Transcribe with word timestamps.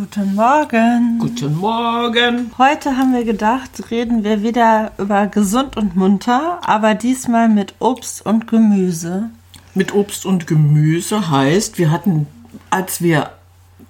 Guten 0.00 0.36
Morgen. 0.36 1.18
Guten 1.18 1.56
Morgen. 1.56 2.52
Heute 2.56 2.96
haben 2.96 3.12
wir 3.12 3.24
gedacht, 3.24 3.90
reden 3.90 4.22
wir 4.22 4.44
wieder 4.44 4.92
über 4.96 5.26
gesund 5.26 5.76
und 5.76 5.96
munter, 5.96 6.60
aber 6.62 6.94
diesmal 6.94 7.48
mit 7.48 7.74
Obst 7.80 8.24
und 8.24 8.46
Gemüse. 8.46 9.30
Mit 9.74 9.92
Obst 9.92 10.24
und 10.24 10.46
Gemüse 10.46 11.32
heißt, 11.32 11.78
wir 11.78 11.90
hatten, 11.90 12.28
als 12.70 13.02
wir 13.02 13.30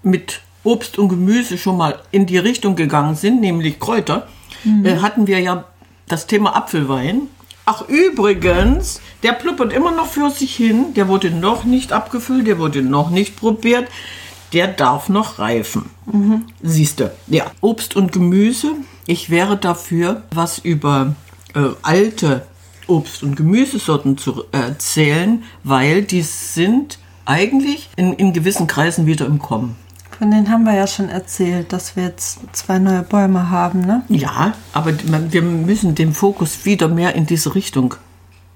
mit 0.02 0.40
Obst 0.64 0.98
und 0.98 1.10
Gemüse 1.10 1.58
schon 1.58 1.76
mal 1.76 1.98
in 2.10 2.24
die 2.24 2.38
Richtung 2.38 2.74
gegangen 2.74 3.14
sind, 3.14 3.42
nämlich 3.42 3.78
Kräuter, 3.78 4.28
äh, 4.84 5.00
hatten 5.00 5.26
wir 5.26 5.40
ja 5.40 5.64
das 6.06 6.26
Thema 6.26 6.56
Apfelwein. 6.56 7.28
Ach 7.66 7.86
übrigens, 7.86 9.02
der 9.22 9.32
pluppert 9.32 9.74
immer 9.74 9.90
noch 9.90 10.06
für 10.06 10.30
sich 10.30 10.56
hin. 10.56 10.94
Der 10.94 11.06
wurde 11.06 11.30
noch 11.30 11.64
nicht 11.64 11.92
abgefüllt, 11.92 12.46
der 12.46 12.58
wurde 12.58 12.80
noch 12.80 13.10
nicht 13.10 13.36
probiert. 13.36 13.88
Der 14.52 14.68
darf 14.68 15.08
noch 15.08 15.38
reifen. 15.38 15.90
Siehste. 16.62 17.12
Ja, 17.26 17.44
Obst 17.60 17.96
und 17.96 18.12
Gemüse. 18.12 18.72
Ich 19.06 19.30
wäre 19.30 19.56
dafür, 19.56 20.22
was 20.30 20.58
über 20.58 21.14
äh, 21.54 21.60
alte 21.82 22.46
Obst- 22.86 23.22
und 23.22 23.36
Gemüsesorten 23.36 24.16
zu 24.16 24.44
erzählen, 24.52 25.42
weil 25.64 26.02
die 26.02 26.22
sind 26.22 26.98
eigentlich 27.26 27.90
in, 27.96 28.14
in 28.14 28.32
gewissen 28.32 28.66
Kreisen 28.66 29.06
wieder 29.06 29.26
im 29.26 29.38
Kommen. 29.38 29.76
Von 30.18 30.30
denen 30.30 30.50
haben 30.50 30.64
wir 30.64 30.74
ja 30.74 30.86
schon 30.86 31.10
erzählt, 31.10 31.72
dass 31.72 31.94
wir 31.94 32.04
jetzt 32.04 32.40
zwei 32.52 32.78
neue 32.78 33.02
Bäume 33.02 33.50
haben, 33.50 33.82
ne? 33.82 34.02
Ja, 34.08 34.54
aber 34.72 34.92
wir 35.30 35.42
müssen 35.42 35.94
den 35.94 36.12
Fokus 36.12 36.64
wieder 36.64 36.88
mehr 36.88 37.14
in 37.14 37.26
diese 37.26 37.54
Richtung 37.54 37.94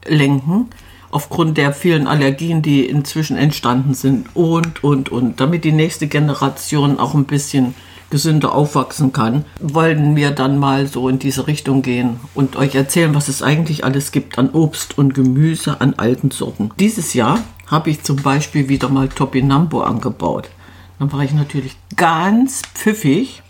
lenken, 0.05 0.70
aufgrund 1.12 1.56
der 1.56 1.72
vielen 1.72 2.08
Allergien, 2.08 2.62
die 2.62 2.84
inzwischen 2.84 3.36
entstanden 3.36 3.94
sind 3.94 4.34
und, 4.34 4.82
und, 4.82 5.10
und. 5.10 5.40
Damit 5.40 5.62
die 5.62 5.70
nächste 5.72 6.08
Generation 6.08 6.98
auch 6.98 7.14
ein 7.14 7.26
bisschen 7.26 7.74
gesünder 8.10 8.52
aufwachsen 8.54 9.12
kann, 9.12 9.44
wollen 9.60 10.16
wir 10.16 10.32
dann 10.32 10.58
mal 10.58 10.86
so 10.86 11.08
in 11.08 11.18
diese 11.18 11.46
Richtung 11.46 11.82
gehen 11.82 12.19
und 12.34 12.56
euch 12.56 12.74
erzählen, 12.74 13.14
was 13.14 13.28
es 13.28 13.42
eigentlich 13.42 13.84
alles 13.84 14.10
gibt 14.10 14.38
an 14.38 14.50
Obst 14.50 14.98
und 14.98 15.14
Gemüse, 15.14 15.80
an 15.80 15.94
alten 15.96 16.30
Sorten. 16.30 16.70
Dieses 16.80 17.14
Jahr 17.14 17.38
habe 17.69 17.88
ich 17.88 18.02
zum 18.02 18.16
Beispiel 18.16 18.69
wieder 18.69 18.88
mal 18.88 19.08
Topinambo 19.08 19.82
angebaut. 19.82 20.50
Dann 20.98 21.10
war 21.12 21.20
ich 21.22 21.32
natürlich 21.32 21.76
ganz 21.97 22.62
pfiffig 22.74 23.42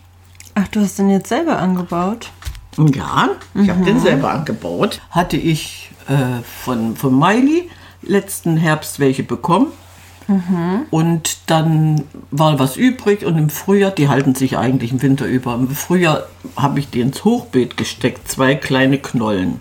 Ach, 0.54 0.68
du 0.68 0.80
hast 0.80 0.98
den 0.98 1.08
jetzt 1.08 1.28
selber 1.28 1.58
angebaut? 1.58 2.30
ja, 2.76 3.30
ich 3.54 3.68
habe 3.68 3.84
den 3.84 4.00
selber 4.00 4.30
angebaut. 4.30 5.00
Hatte 5.10 5.36
ich 5.36 5.90
äh, 6.08 6.42
von, 6.64 6.96
von 6.96 7.18
Miley 7.18 7.68
letzten 8.02 8.56
Herbst 8.56 9.00
welche 9.00 9.22
bekommen. 9.22 9.68
Und 10.90 11.38
dann 11.50 12.04
war 12.30 12.58
was 12.58 12.76
übrig 12.76 13.24
und 13.24 13.36
im 13.36 13.50
Frühjahr, 13.50 13.90
die 13.90 14.08
halten 14.08 14.34
sich 14.34 14.56
eigentlich 14.56 14.92
im 14.92 15.02
Winter 15.02 15.26
über. 15.26 15.54
Im 15.54 15.68
Frühjahr 15.68 16.26
habe 16.56 16.78
ich 16.78 16.90
die 16.90 17.00
ins 17.00 17.24
Hochbeet 17.24 17.76
gesteckt, 17.76 18.28
zwei 18.28 18.54
kleine 18.54 18.98
Knollen. 18.98 19.60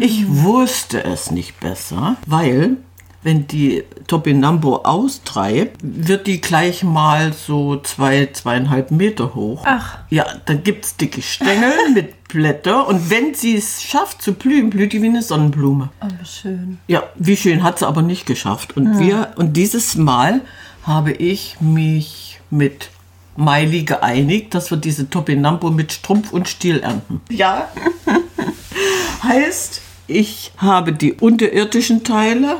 Ich 0.00 0.24
wusste 0.28 1.04
es 1.04 1.30
nicht 1.30 1.58
besser, 1.60 2.16
weil 2.26 2.76
wenn 3.22 3.46
die 3.46 3.84
Topinambo 4.06 4.76
austreibt, 4.76 5.80
wird 5.82 6.26
die 6.26 6.40
gleich 6.40 6.82
mal 6.82 7.32
so 7.32 7.76
zwei, 7.76 8.28
zweieinhalb 8.32 8.90
Meter 8.90 9.34
hoch. 9.34 9.62
Ach. 9.66 9.98
Ja, 10.08 10.26
dann 10.46 10.62
gibt 10.62 10.84
es 10.84 10.96
dicke 10.96 11.20
Stängel 11.22 11.72
mit 11.94 12.14
Blätter 12.32 12.86
und 12.86 13.10
wenn 13.10 13.34
sie 13.34 13.56
es 13.56 13.82
schafft 13.82 14.22
zu 14.22 14.32
blühen, 14.32 14.70
blüht 14.70 14.92
die 14.92 15.02
wie 15.02 15.08
eine 15.08 15.22
Sonnenblume. 15.22 15.90
Aber 16.00 16.24
schön. 16.24 16.78
Ja, 16.86 17.02
wie 17.16 17.36
schön 17.36 17.62
hat 17.62 17.78
sie 17.78 17.86
aber 17.86 18.02
nicht 18.02 18.26
geschafft. 18.26 18.76
Und 18.76 18.98
wir, 18.98 19.32
und 19.36 19.56
dieses 19.56 19.96
Mal 19.96 20.42
habe 20.84 21.12
ich 21.12 21.56
mich 21.60 22.40
mit 22.50 22.90
Miley 23.36 23.84
geeinigt, 23.84 24.54
dass 24.54 24.70
wir 24.70 24.78
diese 24.78 25.08
Topinambo 25.08 25.70
mit 25.70 25.92
Strumpf 25.92 26.32
und 26.32 26.48
Stiel 26.48 26.80
ernten. 26.80 27.20
Ja. 27.30 27.68
heißt, 29.22 29.80
ich 30.06 30.52
habe 30.56 30.92
die 30.92 31.14
unterirdischen 31.14 32.04
Teile 32.04 32.58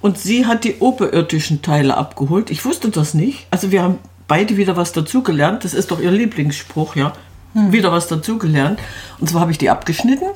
und 0.00 0.18
sie 0.18 0.46
hat 0.46 0.64
die 0.64 0.76
oberirdischen 0.78 1.62
Teile 1.62 1.96
abgeholt. 1.96 2.50
Ich 2.50 2.64
wusste 2.64 2.90
das 2.90 3.14
nicht. 3.14 3.46
Also 3.50 3.70
wir 3.70 3.82
haben 3.82 3.98
beide 4.28 4.56
wieder 4.56 4.76
was 4.76 4.92
dazugelernt. 4.92 5.64
Das 5.64 5.74
ist 5.74 5.90
doch 5.90 6.00
ihr 6.00 6.10
Lieblingsspruch, 6.10 6.96
ja. 6.96 7.12
Wieder 7.54 7.92
was 7.92 8.08
dazugelernt. 8.08 8.78
Und 9.18 9.28
zwar 9.28 9.42
habe 9.42 9.52
ich 9.52 9.58
die 9.58 9.70
abgeschnitten 9.70 10.28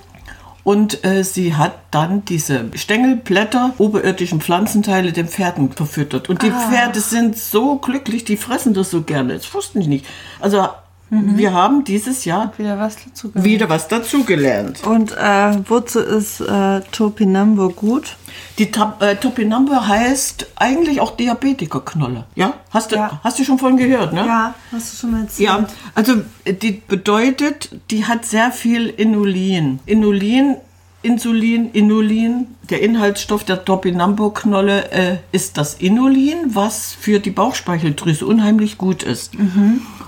und 0.64 1.04
äh, 1.04 1.22
sie 1.22 1.54
hat 1.54 1.74
dann 1.90 2.24
diese 2.24 2.70
Stängelblätter, 2.74 3.74
oberirdischen 3.78 4.40
Pflanzenteile 4.40 5.12
den 5.12 5.28
Pferden 5.28 5.70
verfüttert. 5.70 6.30
Und 6.30 6.42
die 6.42 6.50
Pferde 6.50 7.00
sind 7.00 7.38
so 7.38 7.76
glücklich, 7.76 8.24
die 8.24 8.38
fressen 8.38 8.72
das 8.72 8.90
so 8.90 9.02
gerne. 9.02 9.34
Das 9.34 9.52
wussten 9.52 9.80
ich 9.80 9.86
nicht. 9.86 10.06
Also 10.40 10.68
wir 11.10 11.52
haben 11.52 11.84
dieses 11.84 12.24
Jahr 12.24 12.52
Wieder 12.58 12.78
was 12.78 12.96
dazu 13.04 13.30
gemacht. 13.30 13.44
wieder 13.46 13.68
was 13.68 13.86
dazugelernt. 13.88 14.84
Und 14.84 15.12
äh, 15.12 15.58
wozu 15.68 16.00
ist 16.00 16.40
äh, 16.40 16.80
Topinambo 16.90 17.68
gut? 17.68 18.16
Die 18.58 18.70
Ta- 18.72 18.96
äh, 19.00 19.14
Topinambo 19.14 19.74
heißt 19.86 20.46
eigentlich 20.56 21.00
auch 21.00 21.16
Diabetikerknolle. 21.16 22.24
Ja? 22.34 22.54
Hast 22.70 22.90
du, 22.90 22.96
Ja. 22.96 23.20
hast 23.22 23.38
du 23.38 23.44
schon 23.44 23.58
von 23.58 23.76
gehört, 23.76 24.12
ne? 24.12 24.26
Ja, 24.26 24.54
hast 24.72 24.92
du 24.92 24.96
schon 24.96 25.10
mal 25.12 25.20
erzählt. 25.22 25.46
Ja, 25.48 25.66
also 25.94 26.14
äh, 26.44 26.52
die 26.52 26.72
bedeutet, 26.72 27.70
die 27.90 28.06
hat 28.06 28.24
sehr 28.24 28.50
viel 28.50 28.88
Inulin. 28.88 29.78
Inulin, 29.86 30.56
Insulin, 31.04 31.70
Inulin. 31.72 32.46
Der 32.70 32.80
Inhaltsstoff 32.82 33.44
der 33.44 33.64
Topinambo-Knolle 33.64 34.90
äh, 34.90 35.16
ist 35.32 35.58
das 35.58 35.74
Inulin, 35.74 36.54
was 36.54 36.92
für 36.92 37.20
die 37.20 37.30
Bauchspeicheldrüse 37.30 38.26
unheimlich 38.26 38.78
gut 38.78 39.02
ist. 39.02 39.34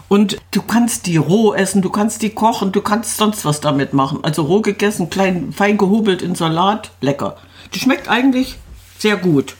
Und 0.08 0.38
du 0.52 0.62
kannst 0.62 1.06
die 1.06 1.16
roh 1.18 1.52
essen, 1.52 1.82
du 1.82 1.90
kannst 1.90 2.22
die 2.22 2.30
kochen, 2.30 2.72
du 2.72 2.80
kannst 2.80 3.16
sonst 3.18 3.44
was 3.44 3.60
damit 3.60 3.92
machen. 3.92 4.20
Also 4.22 4.42
roh 4.42 4.62
gegessen, 4.62 5.10
klein, 5.10 5.52
fein 5.52 5.76
gehobelt 5.76 6.22
in 6.22 6.34
Salat, 6.34 6.92
lecker. 7.00 7.36
Die 7.74 7.78
schmeckt 7.78 8.08
eigentlich 8.08 8.56
sehr 8.98 9.16
gut. 9.16 9.54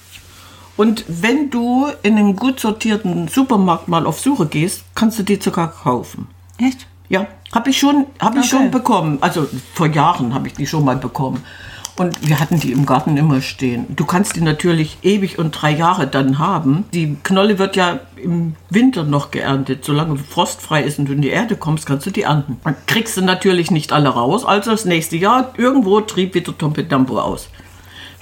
Und 0.77 1.05
wenn 1.09 1.51
du 1.51 1.87
in 2.03 2.17
einen 2.17 2.37
gut 2.37 2.61
sortierten 2.61 3.29
Supermarkt 3.29 3.89
mal 3.89 4.07
auf 4.07 4.21
Suche 4.21 4.47
gehst, 4.47 4.85
kannst 4.95 5.19
du 5.19 5.23
die 5.23 5.37
sogar 5.37 5.73
kaufen. 5.73 6.29
Echt? 6.59 6.87
Ja, 7.09 7.27
habe 7.53 7.71
ich 7.71 7.78
schon, 7.78 8.06
habe 8.21 8.39
ich 8.41 8.47
Okay. 8.47 8.56
schon 8.62 8.71
bekommen. 8.71 9.19
Also 9.21 9.47
vor 9.75 9.87
Jahren 9.87 10.34
habe 10.34 10.49
ich 10.49 10.55
die 10.55 10.67
schon 10.67 10.84
mal 10.84 10.97
bekommen. 10.97 11.43
Und 11.99 12.28
wir 12.28 12.39
hatten 12.41 12.61
die 12.61 12.72
im 12.72 12.84
Garten 12.84 13.17
immer 13.17 13.41
stehen. 13.41 13.87
Du 13.97 14.05
kannst 14.05 14.37
die 14.37 14.43
natürlich 14.43 14.99
ewig 15.03 15.39
und 15.39 15.53
drei 15.53 15.71
Jahre 15.71 16.06
dann 16.06 16.39
haben. 16.39 16.84
Die 16.93 17.16
Knolle 17.22 17.59
wird 17.59 17.75
ja 17.75 18.00
im 18.22 18.55
Winter 18.69 19.05
noch 19.05 19.31
geerntet. 19.31 19.83
Solange 19.83 20.19
frostfrei 20.19 20.83
ist 20.83 20.99
und 20.99 21.09
du 21.09 21.15
in 21.15 21.22
die 21.22 21.31
Erde 21.31 21.56
kommst, 21.56 21.87
kannst 21.87 22.05
du 22.05 22.11
die 22.11 22.22
ernten. 22.22 22.59
Dann 22.65 22.77
kriegst 22.87 23.16
du 23.16 23.22
natürlich 23.22 23.71
nicht 23.71 23.95
alle 23.95 24.11
raus. 24.11 24.45
Also 24.45 24.72
das 24.72 24.84
nächste 24.84 25.16
Jahr 25.16 25.55
irgendwo 25.56 26.03
trieb 26.03 26.34
wieder 26.34 26.56
Tompedampo 26.59 27.19
aus. 27.19 27.49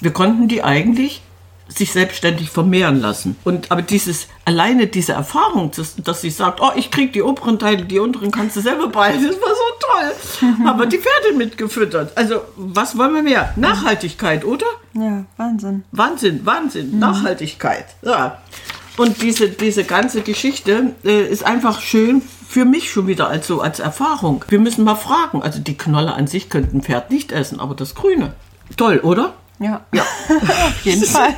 Wir 0.01 0.13
konnten 0.13 0.47
die 0.47 0.63
eigentlich 0.63 1.23
sich 1.77 1.93
selbstständig 1.93 2.51
vermehren 2.51 3.01
lassen. 3.01 3.37
Und 3.45 3.71
aber 3.71 3.83
dieses 3.83 4.29
alleine 4.45 4.87
diese 4.87 5.13
Erfahrung, 5.13 5.71
dass, 5.75 5.97
dass 5.97 6.21
sie 6.21 6.31
sagt, 6.31 6.61
oh, 6.61 6.71
ich 6.77 6.91
krieg 6.91 7.13
die 7.13 7.23
oberen 7.23 7.59
Teile, 7.59 7.85
die 7.85 7.99
unteren 7.99 8.31
kannst 8.31 8.57
du 8.57 8.61
selber 8.61 8.89
behalten, 8.89 9.27
das 9.27 9.41
war 9.41 9.49
so 9.49 10.49
toll. 10.49 10.69
Aber 10.69 10.87
die 10.87 10.99
Pferde 10.99 11.37
mitgefüttert. 11.37 12.17
Also 12.17 12.43
was 12.57 12.97
wollen 12.97 13.15
wir 13.15 13.23
mehr? 13.23 13.53
Nachhaltigkeit, 13.57 14.45
oder? 14.45 14.67
Ja, 14.95 15.25
Wahnsinn. 15.37 15.85
Wahnsinn, 15.93 16.47
Wahnsinn, 16.47 16.99
Nachhaltigkeit. 16.99 17.87
Ja. 18.03 18.39
Und 18.97 19.23
diese, 19.23 19.49
diese 19.49 19.85
ganze 19.85 20.23
Geschichte 20.23 20.93
äh, 21.05 21.27
ist 21.27 21.45
einfach 21.45 21.81
schön 21.81 22.23
für 22.49 22.65
mich 22.65 22.93
schon 22.93 23.09
wieder 23.09 23.29
als, 23.29 23.49
so, 23.49 23.61
als 23.61 23.81
Erfahrung. 23.81 24.45
Wir 24.49 24.61
müssen 24.61 24.85
mal 24.85 24.95
fragen. 24.95 25.43
Also 25.43 25.59
die 25.59 25.77
Knolle 25.77 26.15
an 26.15 26.29
sich 26.29 26.49
könnte 26.49 26.77
ein 26.77 26.83
Pferd 26.83 27.11
nicht 27.11 27.33
essen, 27.33 27.59
aber 27.59 27.75
das 27.75 27.97
Grüne. 27.97 28.35
Toll, 28.77 29.01
oder? 29.01 29.35
Ja. 29.59 29.81
Ja. 29.93 30.03
Auf 30.29 30.85
jeden 30.85 31.05
Fall. 31.05 31.35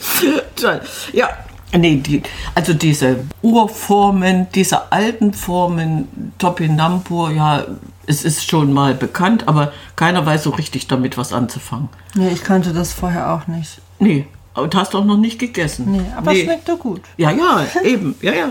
Toll. 0.56 0.80
Ja. 1.12 1.28
Nee, 1.76 1.96
die, 1.96 2.22
also 2.54 2.72
diese 2.72 3.24
Urformen, 3.42 4.46
diese 4.54 4.92
alten 4.92 5.32
Formen, 5.34 6.32
Topinambur, 6.38 7.32
ja, 7.32 7.64
es 8.06 8.24
ist 8.24 8.48
schon 8.48 8.72
mal 8.72 8.94
bekannt, 8.94 9.48
aber 9.48 9.72
keiner 9.96 10.24
weiß 10.24 10.44
so 10.44 10.50
richtig 10.50 10.86
damit 10.86 11.18
was 11.18 11.32
anzufangen. 11.32 11.88
Nee, 12.14 12.30
ich 12.30 12.44
kannte 12.44 12.72
das 12.72 12.92
vorher 12.92 13.32
auch 13.32 13.46
nicht. 13.48 13.80
Nee, 13.98 14.26
und 14.54 14.74
hast 14.74 14.94
auch 14.94 15.04
noch 15.04 15.16
nicht 15.16 15.38
gegessen. 15.38 15.92
Nee, 15.92 16.04
aber 16.16 16.34
schmeckte 16.34 16.76
gut. 16.76 17.02
Ja, 17.16 17.30
ja, 17.32 17.66
eben, 17.84 18.14
ja, 18.22 18.32
ja. 18.32 18.48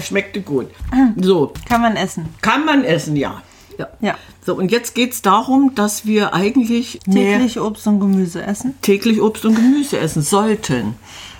Schmeckte 0.00 0.40
gut. 0.40 0.68
So, 1.16 1.52
Kann 1.68 1.80
man 1.80 1.96
essen. 1.96 2.28
kann 2.40 2.64
man 2.64 2.84
essen, 2.84 3.16
ja. 3.16 3.42
Ja. 3.78 3.88
Ja. 4.00 4.14
So, 4.44 4.54
und 4.54 4.70
jetzt 4.70 4.94
geht 4.94 5.12
es 5.12 5.22
darum, 5.22 5.74
dass 5.74 6.06
wir 6.06 6.34
eigentlich 6.34 7.00
Täglich 7.10 7.60
Obst 7.60 7.86
und 7.86 8.00
Gemüse 8.00 8.42
essen. 8.42 8.74
täglich 8.82 9.20
Obst 9.20 9.44
und 9.44 9.54
Gemüse 9.54 9.98
essen 9.98 10.22
sollten. 10.22 10.94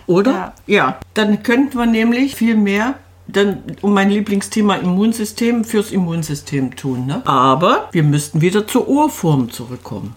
Oder? 0.07 0.33
Ja. 0.33 0.53
ja. 0.67 1.01
Dann 1.15 1.43
könnten 1.43 1.79
wir 1.79 1.87
nämlich 1.87 2.35
viel 2.35 2.57
mehr 2.57 2.95
dann 3.27 3.63
um 3.81 3.95
mein 3.95 4.11
Lieblingsthema 4.11 4.77
Immunsystem 4.77 5.65
fürs 5.65 5.91
Immunsystem 5.91 6.77
tun. 6.77 7.07
Ne? 7.07 7.23
Aber 7.27 7.89
wir 7.93 8.03
müssten 8.03 8.41
wieder 8.41 8.67
zur 8.67 8.87
Urform 8.87 9.51
zurückkommen. 9.51 10.15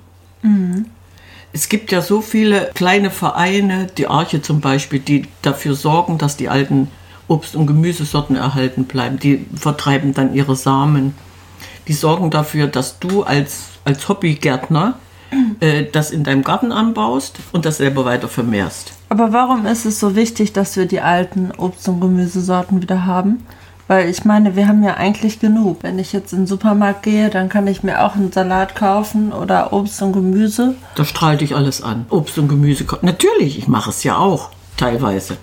Es 1.54 1.70
gibt 1.70 1.92
ja 1.92 2.02
so 2.02 2.22
viele 2.22 2.70
kleine 2.74 3.10
Vereine, 3.10 3.88
die 3.98 4.08
Arche 4.08 4.42
zum 4.42 4.62
Beispiel, 4.62 5.00
die 5.00 5.26
dafür 5.42 5.74
sorgen, 5.76 6.18
dass 6.18 6.38
die 6.38 6.50
alten 6.50 6.90
Obst- 7.28 7.56
und 7.56 7.68
Gemüsesorten 7.68 8.36
erhalten 8.36 8.86
bleiben. 8.86 9.20
Die 9.20 9.46
vertreiben 9.56 10.14
dann 10.14 10.34
ihre 10.34 10.56
Samen. 10.56 11.16
Die 11.88 11.94
sorgen 11.94 12.30
dafür, 12.30 12.68
dass 12.68 13.00
du 13.00 13.24
als, 13.24 13.66
als 13.86 14.10
Hobbygärtner 14.10 14.96
äh, 15.60 15.86
das 15.92 16.12
in 16.12 16.24
deinem 16.24 16.44
Garten 16.44 16.72
anbaust 16.72 17.38
und 17.52 17.66
das 17.66 17.78
selber 17.78 18.06
weiter 18.06 18.28
vermehrst. 18.28 18.94
Aber 19.10 19.32
warum 19.34 19.66
ist 19.66 19.86
es 19.86 20.00
so 20.00 20.16
wichtig, 20.16 20.54
dass 20.54 20.76
wir 20.76 20.86
die 20.86 21.02
alten 21.02 21.52
Obst- 21.58 21.88
und 21.88 22.02
Gemüsesorten 22.02 22.82
wieder 22.82 23.06
haben? 23.06 23.46
Weil 23.88 24.10
ich 24.10 24.26
meine, 24.26 24.58
wir 24.58 24.68
haben 24.68 24.84
ja 24.84 24.96
eigentlich 24.96 25.40
genug. 25.40 25.78
Wenn 25.82 25.98
ich 25.98 26.12
jetzt 26.12 26.34
in 26.34 26.40
den 26.40 26.48
Supermarkt 26.48 27.04
gehe, 27.04 27.30
dann 27.30 27.48
kann 27.48 27.68
ich 27.68 27.84
mir 27.84 28.04
auch 28.04 28.16
einen 28.16 28.34
Salat 28.34 28.76
kaufen 28.76 29.32
oder 29.32 29.72
Obst 29.72 30.02
und 30.02 30.12
Gemüse. 30.12 30.76
Da 30.96 31.06
strahlt 31.06 31.40
dich 31.40 31.56
alles 31.56 31.82
an. 31.82 32.06
Obst 32.10 32.38
und 32.38 32.50
Gemüse. 32.50 32.86
Natürlich, 33.02 33.58
ich 33.58 33.70
mache 33.70 33.92
es 33.92 34.04
ja 34.04 34.18
auch, 34.18 34.50
teilweise. 34.76 35.38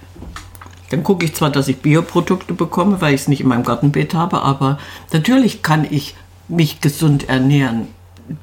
Dann 0.91 1.03
gucke 1.03 1.25
ich 1.25 1.35
zwar, 1.35 1.49
dass 1.49 1.69
ich 1.69 1.79
Bioprodukte 1.79 2.53
bekomme, 2.53 3.01
weil 3.01 3.15
ich 3.15 3.23
es 3.23 3.29
nicht 3.29 3.41
in 3.41 3.49
meinem 3.49 3.65
Gartenbeet 3.65 4.13
habe, 4.13 4.43
aber 4.43 4.79
natürlich 5.11 5.63
kann 5.63 5.87
ich 5.89 6.15
mich 6.49 6.81
gesund 6.81 7.29
ernähren. 7.29 7.89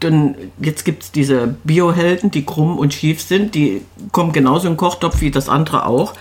Denn 0.03 0.35
jetzt 0.59 0.85
gibt 0.85 1.03
es 1.03 1.11
diese 1.11 1.55
Biohelden, 1.63 2.29
die 2.29 2.45
krumm 2.45 2.77
und 2.77 2.93
schief 2.93 3.21
sind, 3.21 3.55
die 3.55 3.81
kommen 4.11 4.31
genauso 4.31 4.67
in 4.67 4.73
den 4.73 4.77
Kochtopf 4.77 5.21
wie 5.21 5.31
das 5.31 5.49
andere 5.49 5.87
auch. 5.87 6.13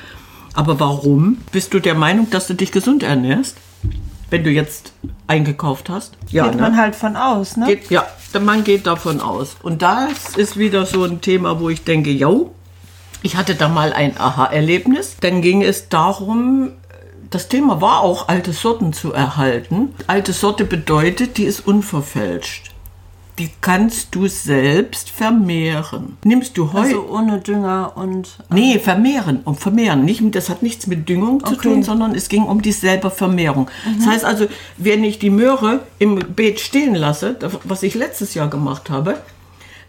Aber 0.55 0.81
warum 0.81 1.39
bist 1.53 1.75
du 1.75 1.79
der 1.79 1.95
Meinung, 1.95 2.31
dass 2.31 2.47
du 2.47 2.55
dich 2.55 2.73
gesund 2.73 3.03
ernährst? 3.03 3.57
Wenn 4.31 4.45
du 4.45 4.51
jetzt 4.51 4.93
eingekauft 5.27 5.91
hast? 5.91 6.17
Ja, 6.29 6.49
Geht 6.49 6.61
man 6.61 6.77
halt 6.77 6.95
von 6.97 7.17
aus, 7.17 7.57
ne? 7.57 7.67
Geht, 7.67 7.91
ja, 7.91 8.07
der 8.33 8.41
Mann 8.41 8.65
geht 8.65 8.87
davon 8.87 9.21
aus. 9.21 9.57
Und 9.63 9.83
das 9.83 10.37
ist 10.37 10.57
wieder 10.57 10.87
so 10.87 11.05
ein 11.05 11.21
Thema, 11.21 11.61
wo 11.61 11.69
ich 11.69 11.85
denke, 11.85 12.11
yo, 12.11 12.55
ich 13.23 13.37
hatte 13.37 13.55
da 13.55 13.69
mal 13.69 13.93
ein 13.93 14.19
Aha-Erlebnis. 14.19 15.17
Dann 15.21 15.43
ging 15.43 15.63
es 15.63 15.89
darum, 15.89 16.71
das 17.31 17.49
Thema 17.49 17.81
war 17.81 18.01
auch, 18.01 18.29
alte 18.29 18.53
Sorten 18.53 18.93
zu 18.93 19.13
erhalten. 19.13 19.95
Alte 20.07 20.33
Sorte 20.33 20.65
bedeutet, 20.65 21.39
die 21.39 21.45
ist 21.45 21.67
unverfälscht. 21.67 22.73
Die 23.39 23.49
kannst 23.63 24.15
du 24.15 24.27
selbst 24.27 25.09
vermehren. 25.09 26.19
Nimmst 26.25 26.59
du 26.59 26.73
heute. 26.75 26.89
Also 26.97 27.09
ohne 27.09 27.39
Dünger 27.41 27.93
und. 27.95 28.37
Nee, 28.53 28.79
vermehren. 28.79 29.41
Um 29.45 29.57
vermehren. 29.57 30.05
Nicht, 30.05 30.23
das 30.35 30.51
hat 30.51 30.63
nichts 30.63 30.87
mit 30.87 31.09
Düngung 31.09 31.43
zu 31.43 31.55
Okay. 31.55 31.63
tun, 31.69 31.83
sondern 31.83 32.15
es 32.15 32.29
ging 32.29 32.43
um 32.43 32.61
die 32.61 32.73
selber 32.73 33.11
Vermehrung. 33.11 33.71
Das 33.97 34.07
heißt 34.07 34.25
also, 34.27 34.47
wenn 34.77 35.05
ich 35.05 35.19
die 35.21 35.31
Möhre 35.31 35.81
im 35.99 36.17
Beet 36.17 36.61
stehen 36.61 36.95
lasse, 36.95 37.37
was 37.65 37.83
ich 37.83 37.95
letztes 37.95 38.35
Jahr 38.35 38.49
gemacht 38.49 38.91
habe, 38.91 39.17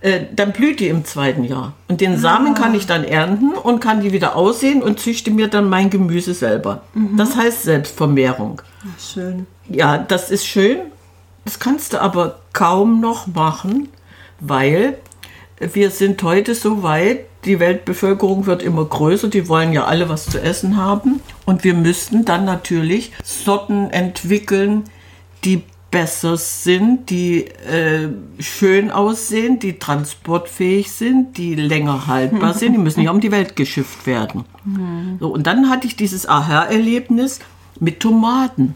äh, 0.01 0.21
dann 0.33 0.51
blüht 0.51 0.79
die 0.79 0.87
im 0.87 1.05
zweiten 1.05 1.43
Jahr. 1.43 1.73
Und 1.87 2.01
den 2.01 2.17
Samen 2.17 2.55
kann 2.55 2.73
ich 2.73 2.87
dann 2.87 3.03
ernten 3.03 3.53
und 3.53 3.79
kann 3.79 4.01
die 4.01 4.11
wieder 4.11 4.35
aussehen 4.35 4.81
und 4.81 4.99
züchte 4.99 5.31
mir 5.31 5.47
dann 5.47 5.69
mein 5.69 5.89
Gemüse 5.89 6.33
selber. 6.33 6.81
Das 7.17 7.35
heißt 7.35 7.63
Selbstvermehrung. 7.63 8.61
Schön. 8.99 9.45
Ja, 9.69 9.99
das 9.99 10.31
ist 10.31 10.45
schön. 10.45 10.79
Das 11.45 11.59
kannst 11.59 11.93
du 11.93 12.01
aber 12.01 12.39
kaum 12.53 12.99
noch 12.99 13.27
machen, 13.27 13.89
weil 14.39 14.97
wir 15.59 15.91
sind 15.91 16.21
heute 16.23 16.55
so 16.55 16.81
weit, 16.81 17.25
die 17.45 17.59
Weltbevölkerung 17.59 18.45
wird 18.45 18.63
immer 18.63 18.85
größer, 18.85 19.27
die 19.27 19.47
wollen 19.47 19.73
ja 19.73 19.85
alle 19.85 20.09
was 20.09 20.25
zu 20.25 20.41
essen 20.41 20.77
haben. 20.77 21.21
Und 21.45 21.63
wir 21.63 21.75
müssten 21.75 22.25
dann 22.25 22.45
natürlich 22.45 23.11
Sorten 23.23 23.89
entwickeln, 23.91 24.85
die 25.43 25.63
besser 25.91 26.37
sind, 26.37 27.09
die 27.09 27.45
äh, 27.45 28.09
schön 28.39 28.89
aussehen, 28.91 29.59
die 29.59 29.77
transportfähig 29.77 30.91
sind, 30.91 31.37
die 31.37 31.53
länger 31.53 32.07
haltbar 32.07 32.53
sind. 32.53 32.73
Die 32.73 32.79
müssen 32.79 33.01
ja 33.01 33.11
um 33.11 33.19
die 33.19 33.31
Welt 33.31 33.55
geschifft 33.57 34.07
werden. 34.07 34.45
So, 35.19 35.27
und 35.27 35.45
dann 35.45 35.69
hatte 35.69 35.85
ich 35.87 35.95
dieses 35.97 36.27
Aha-Erlebnis 36.27 37.39
mit 37.79 37.99
Tomaten. 37.99 38.75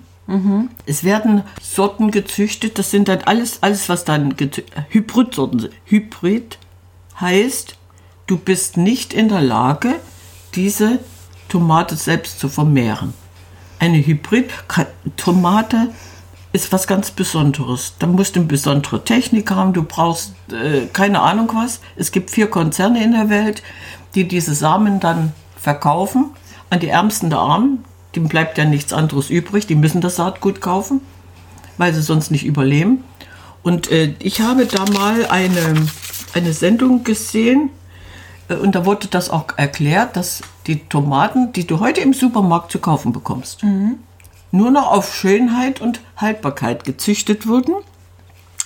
Es 0.86 1.04
werden 1.04 1.44
Sorten 1.62 2.10
gezüchtet, 2.12 2.80
das 2.80 2.92
sind 2.92 3.08
dann 3.08 3.20
alles, 3.26 3.62
alles 3.62 3.88
was 3.90 4.06
dann 4.06 4.36
Hybridsorten 4.90 5.60
sind. 5.60 5.74
Hybrid 5.86 6.58
heißt, 7.20 7.78
du 8.28 8.38
bist 8.38 8.76
nicht 8.76 9.14
in 9.14 9.30
der 9.30 9.42
Lage, 9.42 9.96
diese 10.56 11.00
Tomate 11.48 11.96
selbst 11.96 12.40
zu 12.40 12.50
vermehren. 12.50 13.14
Eine 13.78 14.04
Hybrid-Tomate 14.06 15.90
ist 16.56 16.72
was 16.72 16.88
ganz 16.88 17.12
Besonderes. 17.12 17.94
Da 18.00 18.07
musst 18.07 18.36
du 18.36 18.40
eine 18.40 18.48
besondere 18.48 19.04
Technik 19.04 19.52
haben, 19.52 19.74
du 19.74 19.84
brauchst 19.84 20.34
äh, 20.52 20.88
keine 20.92 21.22
Ahnung 21.22 21.52
was. 21.54 21.81
Es 21.98 22.12
gibt 22.12 22.31
vier 22.31 22.50
Konzerne 22.50 23.04
in 23.04 23.12
der 23.12 23.30
Welt, 23.30 23.62
die 24.16 24.28
diese 24.28 24.56
Samen 24.56 25.00
dann 25.00 25.34
verkaufen 25.57 26.31
an 26.69 26.80
die 26.80 26.88
Ärmsten 26.88 27.30
der 27.30 27.40
Armen. 27.40 27.84
Dem 28.16 28.30
bleibt 28.30 28.57
ja 28.57 28.63
nichts 28.63 28.94
anderes 28.94 29.30
übrig, 29.30 29.68
die 29.68 29.75
müssen 29.75 30.00
das 30.00 30.16
Saatgut 30.16 30.62
kaufen, 30.62 31.02
weil 31.78 31.94
sie 31.94 32.02
sonst 32.02 32.31
nicht 32.31 32.46
überleben. 32.46 33.04
Und 33.62 33.92
äh, 33.92 34.16
ich 34.19 34.40
habe 34.40 34.66
da 34.66 34.86
mal 34.86 35.25
eine, 35.25 35.88
eine 36.34 36.54
Sendung 36.54 37.04
gesehen, 37.04 37.69
äh, 38.48 38.56
und 38.56 38.75
da 38.75 38.86
wurde 38.86 39.08
das 39.08 39.30
auch 39.30 39.46
erklärt, 39.58 40.16
dass 40.16 40.42
die 40.68 40.80
Tomaten, 40.88 41.51
die 41.51 41.68
du 41.68 41.81
heute 41.81 42.00
im 42.00 42.13
Supermarkt 42.13 42.72
zu 42.72 42.80
kaufen 42.80 43.12
bekommst, 43.12 43.63
nur 44.52 44.72
noch 44.72 44.92
auf 44.92 45.14
Schönheit 45.14 45.82
und 45.82 46.00
Haltbarkeit 46.18 46.84
gezüchtet 46.84 47.48
wurden. 47.48 47.76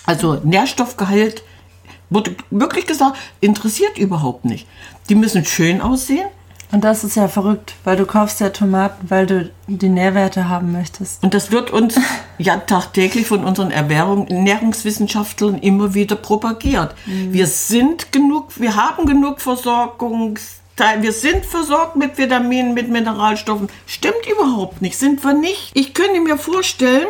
Also 0.06 0.40
Nährstoffgehalt 0.44 1.44
wurde 2.10 2.36
wirklich 2.50 2.86
gesagt, 2.86 3.18
interessiert 3.42 3.98
überhaupt 3.98 4.46
nicht. 4.46 4.68
Die 5.10 5.16
müssen 5.16 5.46
schön 5.46 5.82
aussehen 5.82 6.28
Und 6.72 6.84
das 6.84 7.04
ist 7.04 7.16
ja 7.16 7.28
verrückt, 7.28 7.76
weil 7.84 7.98
du 7.98 8.06
kaufst 8.06 8.40
ja 8.40 8.50
Tomaten, 8.50 9.10
weil 9.10 9.26
du 9.26 9.52
die 9.68 9.90
Nährwerte 9.90 10.50
haben 10.50 10.72
möchtest. 10.72 11.24
und 11.24 11.34
das 11.34 11.52
wird 11.52 11.72
uns 11.72 12.00
ja 12.38 12.58
tagtäglich 12.58 13.28
von 13.28 13.44
unseren 13.44 13.72
Ernährung, 13.72 14.28
Ernährungswissenschaftlern 14.28 15.60
immer 15.60 15.94
wieder 15.94 16.16
propagiert. 16.16 16.96
Wir 17.06 17.48
sind 17.48 18.12
genug, 18.12 18.60
wir 18.60 18.76
haben 18.76 19.06
genug 19.06 19.42
Versorgungsteil, 19.42 20.59
wir 21.00 21.12
sind 21.12 21.46
versorgt 21.46 21.96
mit 21.96 22.18
Vitaminen, 22.18 22.74
mit 22.74 22.90
Mineralstoffen. 22.90 23.70
Stimmt 23.86 24.28
überhaupt 24.32 24.82
nicht, 24.82 24.98
sind 24.98 25.24
wir 25.24 25.34
nicht. 25.34 25.72
Ich 25.74 25.94
könnte 25.94 26.20
mir 26.22 26.38
vorstellen, 26.38 27.08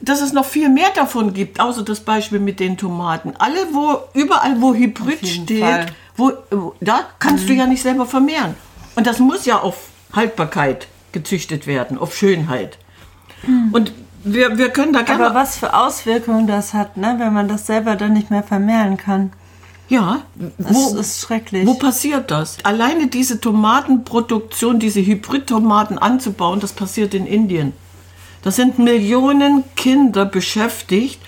dass 0.00 0.20
es 0.20 0.32
noch 0.32 0.44
viel 0.44 0.68
mehr 0.68 0.90
davon 0.94 1.32
gibt, 1.32 1.60
außer 1.60 1.82
das 1.82 2.00
Beispiel 2.00 2.40
mit 2.40 2.60
den 2.60 2.76
Tomaten. 2.76 3.34
Alle, 3.38 3.58
wo, 3.72 3.98
überall, 4.12 4.60
wo 4.60 4.74
Hybrid 4.74 5.26
steht, 5.26 5.86
wo, 6.16 6.32
da 6.80 7.00
kannst 7.18 7.48
du 7.48 7.54
ja 7.54 7.66
nicht 7.66 7.82
selber 7.82 8.06
vermehren. 8.06 8.54
Und 8.96 9.06
das 9.06 9.18
muss 9.18 9.46
ja 9.46 9.60
auf 9.60 9.88
Haltbarkeit 10.12 10.88
gezüchtet 11.12 11.66
werden, 11.66 11.98
auf 11.98 12.16
Schönheit. 12.16 12.78
Und 13.72 13.92
wir, 14.24 14.56
wir 14.58 14.70
können 14.70 14.92
da 14.92 15.02
gerne. 15.02 15.26
Aber 15.26 15.34
was 15.34 15.58
für 15.58 15.74
Auswirkungen 15.74 16.46
das 16.46 16.74
hat, 16.74 16.96
ne, 16.96 17.16
wenn 17.18 17.32
man 17.32 17.48
das 17.48 17.66
selber 17.66 17.96
dann 17.96 18.12
nicht 18.12 18.30
mehr 18.30 18.42
vermehren 18.42 18.96
kann. 18.96 19.32
Ja, 19.88 20.22
Das 20.58 20.74
wo, 20.74 20.96
ist 20.98 21.20
schrecklich. 21.20 21.66
wo 21.66 21.74
passiert 21.74 22.30
das? 22.30 22.58
Alleine 22.64 23.08
diese 23.08 23.40
Tomatenproduktion, 23.40 24.78
diese 24.78 25.04
Hybridtomaten 25.04 25.98
anzubauen, 25.98 26.60
das 26.60 26.72
passiert 26.72 27.14
in 27.14 27.26
Indien. 27.26 27.72
Da 28.42 28.50
sind 28.50 28.78
Millionen 28.78 29.64
Kinder 29.76 30.24
beschäftigt. 30.26 31.20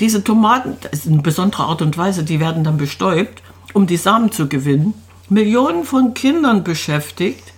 Diese 0.00 0.22
Tomaten, 0.22 0.76
das 0.80 0.92
ist 0.92 1.06
eine 1.08 1.22
besondere 1.22 1.64
Art 1.64 1.82
und 1.82 1.96
Weise, 1.98 2.22
die 2.24 2.40
werden 2.40 2.62
dann 2.64 2.76
bestäubt, 2.76 3.42
um 3.72 3.86
die 3.86 3.96
Samen 3.96 4.30
zu 4.32 4.48
gewinnen. 4.48 4.94
Millionen 5.28 5.84
von 5.84 6.14
Kindern 6.14 6.64
beschäftigt, 6.64 7.52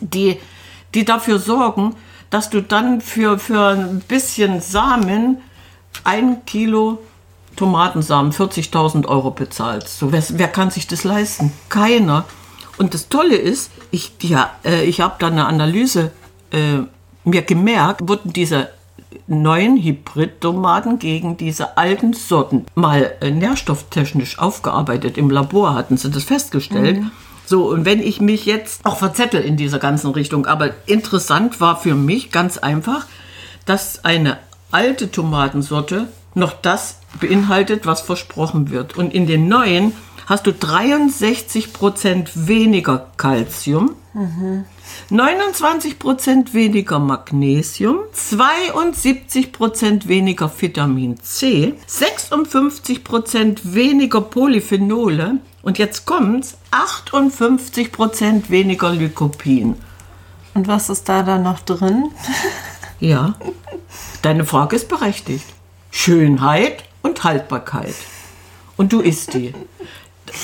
die, 0.00 0.38
die 0.94 1.04
dafür 1.04 1.38
sorgen, 1.38 1.94
dass 2.30 2.50
du 2.50 2.62
dann 2.62 3.00
für, 3.00 3.38
für 3.38 3.68
ein 3.68 4.00
bisschen 4.06 4.60
Samen 4.60 5.38
ein 6.04 6.44
Kilo 6.44 6.98
Tomatensamen 7.56 8.32
40.000 8.32 9.06
Euro 9.06 9.30
bezahlst. 9.30 9.98
So, 9.98 10.12
wer, 10.12 10.22
wer 10.30 10.48
kann 10.48 10.70
sich 10.70 10.86
das 10.86 11.04
leisten? 11.04 11.52
Keiner. 11.68 12.24
Und 12.78 12.94
das 12.94 13.08
Tolle 13.08 13.36
ist, 13.36 13.70
ich, 13.90 14.12
ja, 14.22 14.50
äh, 14.64 14.84
ich 14.84 15.00
habe 15.00 15.16
da 15.18 15.28
eine 15.28 15.46
Analyse 15.46 16.10
äh, 16.50 16.78
mir 17.24 17.42
gemerkt, 17.42 18.08
wurden 18.08 18.32
diese 18.32 18.68
neuen 19.26 19.76
Hybridtomaten 19.76 20.98
gegen 20.98 21.36
diese 21.36 21.76
alten 21.76 22.12
Sorten 22.12 22.66
mal 22.74 23.12
äh, 23.20 23.30
nährstofftechnisch 23.30 24.38
aufgearbeitet. 24.38 25.18
Im 25.18 25.30
Labor 25.30 25.74
hatten 25.74 25.96
sie 25.96 26.10
das 26.10 26.24
festgestellt. 26.24 27.00
So, 27.44 27.68
und 27.68 27.84
wenn 27.84 28.00
ich 28.00 28.20
mich 28.20 28.46
jetzt 28.46 28.84
auch 28.86 28.96
verzettel 28.96 29.42
in 29.42 29.56
dieser 29.56 29.78
ganzen 29.78 30.10
Richtung, 30.12 30.46
aber 30.46 30.70
interessant 30.86 31.60
war 31.60 31.76
für 31.76 31.94
mich 31.94 32.30
ganz 32.30 32.58
einfach, 32.58 33.06
dass 33.66 34.04
eine 34.04 34.38
alte 34.70 35.10
Tomatensorte 35.10 36.08
noch 36.34 36.52
das 36.52 36.98
beinhaltet, 37.20 37.86
was 37.86 38.00
versprochen 38.00 38.70
wird. 38.70 38.96
Und 38.96 39.12
in 39.14 39.26
den 39.26 39.48
neuen 39.48 39.92
hast 40.26 40.46
du 40.46 40.50
63% 40.50 42.30
weniger 42.34 43.08
Calcium, 43.16 43.94
29% 45.10 46.52
weniger 46.52 46.98
Magnesium, 46.98 47.98
72% 48.14 50.06
weniger 50.08 50.50
Vitamin 50.54 51.18
C, 51.20 51.74
56% 51.88 53.60
weniger 53.74 54.20
Polyphenole 54.20 55.38
und 55.62 55.78
jetzt 55.78 56.06
kommt's, 56.06 56.56
58% 56.70 58.50
weniger 58.50 58.90
Lycopin. 58.90 59.76
Und 60.54 60.68
was 60.68 60.90
ist 60.90 61.08
da 61.08 61.22
dann 61.22 61.44
noch 61.44 61.60
drin? 61.60 62.10
Ja, 63.00 63.34
deine 64.22 64.44
Frage 64.44 64.76
ist 64.76 64.88
berechtigt. 64.88 65.46
Schönheit 65.90 66.84
und 67.02 67.24
Haltbarkeit. 67.24 67.94
Und 68.76 68.92
du 68.92 69.00
isst 69.00 69.34
die. 69.34 69.54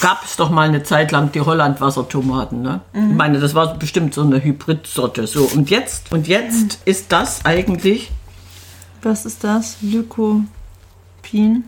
Gab 0.02 0.22
es 0.24 0.36
doch 0.36 0.50
mal 0.50 0.68
eine 0.68 0.82
Zeit 0.82 1.12
lang 1.12 1.32
die 1.32 1.40
Hollandwassertomaten, 1.40 2.60
ne? 2.60 2.80
Ich 2.92 3.00
meine, 3.16 3.40
das 3.40 3.54
war 3.54 3.74
bestimmt 3.78 4.12
so 4.12 4.20
eine 4.22 4.42
Hybridsorte. 4.42 5.26
So, 5.26 5.44
und 5.44 5.70
jetzt, 5.70 6.12
und 6.12 6.28
jetzt 6.28 6.80
ist 6.84 7.10
das 7.10 7.44
eigentlich, 7.46 8.10
Was 9.02 9.24
ist 9.24 9.44
das? 9.44 9.78
Lycopin? 9.80 10.44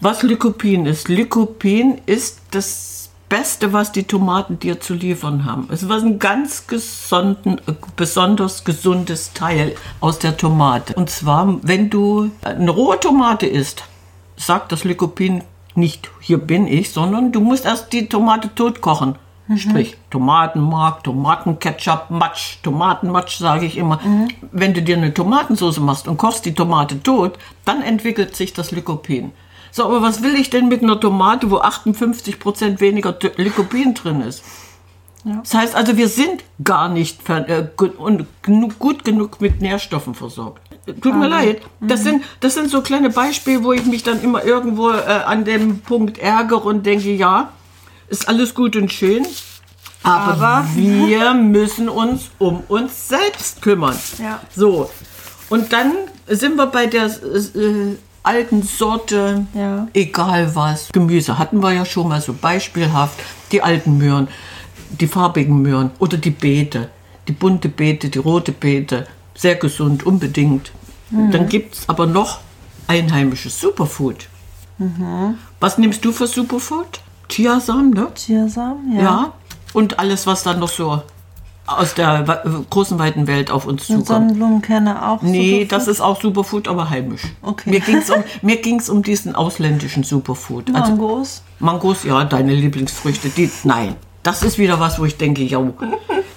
was 0.00 0.22
Lycopin 0.22 0.86
ist. 0.86 1.08
Lycopin 1.08 2.00
ist 2.06 2.40
das 2.50 3.08
Beste, 3.30 3.72
was 3.72 3.92
die 3.92 4.02
Tomaten 4.02 4.58
dir 4.58 4.80
zu 4.80 4.92
liefern 4.94 5.44
haben. 5.44 5.68
Es 5.70 5.88
war 5.88 5.98
ein 5.98 6.18
ganz 6.18 6.66
gesonden, 6.66 7.58
äh, 7.66 7.72
besonders 7.96 8.64
gesundes 8.64 9.32
Teil 9.32 9.76
aus 10.00 10.18
der 10.18 10.36
Tomate. 10.36 10.94
Und 10.94 11.08
zwar, 11.10 11.58
wenn 11.62 11.88
du 11.90 12.30
eine 12.42 12.70
rohe 12.70 12.98
Tomate 12.98 13.46
isst, 13.46 13.84
sagt 14.40 14.72
das 14.72 14.84
Lycopin 14.84 15.42
nicht, 15.74 16.10
hier 16.20 16.38
bin 16.38 16.66
ich, 16.66 16.90
sondern 16.90 17.32
du 17.32 17.40
musst 17.40 17.64
erst 17.64 17.92
die 17.92 18.08
Tomate 18.08 18.54
tot 18.54 18.80
kochen. 18.80 19.16
Sprich, 19.56 19.96
Tomatenmark, 20.10 21.02
Tomatenketchup, 21.02 22.10
Matsch, 22.10 22.58
Tomatenmatsch, 22.62 23.38
sage 23.38 23.66
ich 23.66 23.76
immer. 23.76 23.98
Wenn 24.52 24.74
du 24.74 24.82
dir 24.82 24.96
eine 24.96 25.12
Tomatensauce 25.12 25.80
machst 25.80 26.06
und 26.06 26.18
kochst 26.18 26.44
die 26.44 26.54
Tomate 26.54 27.02
tot, 27.02 27.36
dann 27.64 27.82
entwickelt 27.82 28.36
sich 28.36 28.52
das 28.52 28.70
Lycopin. 28.70 29.32
So, 29.72 29.84
aber 29.84 30.02
was 30.02 30.22
will 30.22 30.36
ich 30.36 30.50
denn 30.50 30.68
mit 30.68 30.84
einer 30.84 31.00
Tomate, 31.00 31.50
wo 31.50 31.58
58% 31.58 32.78
weniger 32.78 33.16
Lycopin 33.36 33.94
drin 33.94 34.20
ist? 34.20 34.44
Das 35.24 35.54
heißt 35.54 35.74
also, 35.74 35.96
wir 35.96 36.08
sind 36.08 36.44
gar 36.62 36.88
nicht 36.88 37.28
äh, 37.28 37.68
gut 37.76 39.04
genug 39.04 39.40
mit 39.40 39.60
Nährstoffen 39.60 40.14
versorgt. 40.14 40.69
Tut 40.94 41.14
mir 41.16 41.28
leid. 41.28 41.62
Das 41.80 42.02
sind, 42.02 42.24
das 42.40 42.54
sind 42.54 42.70
so 42.70 42.80
kleine 42.82 43.10
Beispiele, 43.10 43.62
wo 43.64 43.72
ich 43.72 43.84
mich 43.86 44.02
dann 44.02 44.22
immer 44.22 44.44
irgendwo 44.44 44.90
äh, 44.90 44.94
an 45.26 45.44
dem 45.44 45.80
Punkt 45.80 46.18
ärgere 46.18 46.64
und 46.64 46.84
denke, 46.86 47.10
ja, 47.12 47.50
ist 48.08 48.28
alles 48.28 48.54
gut 48.54 48.76
und 48.76 48.92
schön. 48.92 49.26
Aber, 50.02 50.42
Aber- 50.46 50.66
wir 50.74 51.34
müssen 51.34 51.88
uns 51.88 52.30
um 52.38 52.62
uns 52.68 53.08
selbst 53.08 53.60
kümmern. 53.62 53.96
Ja. 54.18 54.40
So. 54.54 54.90
Und 55.50 55.72
dann 55.72 55.92
sind 56.26 56.56
wir 56.56 56.66
bei 56.66 56.86
der 56.86 57.06
äh, 57.06 57.96
alten 58.22 58.62
Sorte, 58.62 59.46
Ja. 59.54 59.88
egal 59.92 60.54
was. 60.54 60.88
Gemüse 60.92 61.38
hatten 61.38 61.62
wir 61.62 61.72
ja 61.72 61.84
schon 61.84 62.08
mal 62.08 62.20
so 62.20 62.32
beispielhaft. 62.32 63.18
Die 63.52 63.62
alten 63.62 63.98
Möhren, 63.98 64.28
die 65.00 65.06
farbigen 65.06 65.60
Möhren 65.60 65.90
oder 65.98 66.16
die 66.16 66.30
Beete. 66.30 66.88
Die 67.28 67.32
bunte 67.32 67.68
Beete, 67.68 68.08
die 68.08 68.18
rote 68.18 68.52
Beete. 68.52 69.06
Sehr 69.34 69.56
gesund, 69.56 70.04
unbedingt. 70.06 70.72
Dann 71.10 71.48
gibt 71.48 71.74
es 71.74 71.88
aber 71.88 72.06
noch 72.06 72.40
einheimisches 72.86 73.60
Superfood. 73.60 74.28
Was 75.60 75.78
nimmst 75.78 76.04
du 76.04 76.12
für 76.12 76.26
Superfood? 76.26 77.00
Chiasamen, 77.28 77.90
ne? 77.90 78.08
Chiasamen? 78.14 78.98
Ja. 78.98 79.32
Und 79.72 79.98
alles, 79.98 80.26
was 80.26 80.42
dann 80.42 80.58
noch 80.58 80.68
so 80.68 81.02
aus 81.66 81.94
der 81.94 82.42
großen, 82.68 82.98
weiten 82.98 83.26
Welt 83.26 83.50
auf 83.50 83.66
uns 83.66 83.86
zukommt. 83.86 84.06
Sonnenblumenkerne 84.06 85.06
auch? 85.06 85.22
Nee, 85.22 85.50
Superfood? 85.50 85.72
das 85.72 85.88
ist 85.88 86.00
auch 86.00 86.20
Superfood, 86.20 86.68
aber 86.68 86.90
heimisch. 86.90 87.22
Okay. 87.42 87.70
Mir 87.70 87.80
ging 87.80 87.98
es 87.98 88.10
um, 88.10 88.24
mir 88.42 88.56
ging's 88.56 88.88
um 88.88 89.02
diesen 89.02 89.34
ausländischen 89.36 90.02
Superfood. 90.02 90.74
Also 90.74 90.92
Mangos? 90.92 91.42
Mangos, 91.60 92.04
ja, 92.04 92.24
deine 92.24 92.54
Lieblingsfrüchte. 92.54 93.28
Die, 93.28 93.50
nein, 93.64 93.94
das 94.22 94.42
ist 94.42 94.58
wieder 94.58 94.80
was, 94.80 94.98
wo 94.98 95.04
ich 95.04 95.16
denke, 95.16 95.42
ja, 95.42 95.62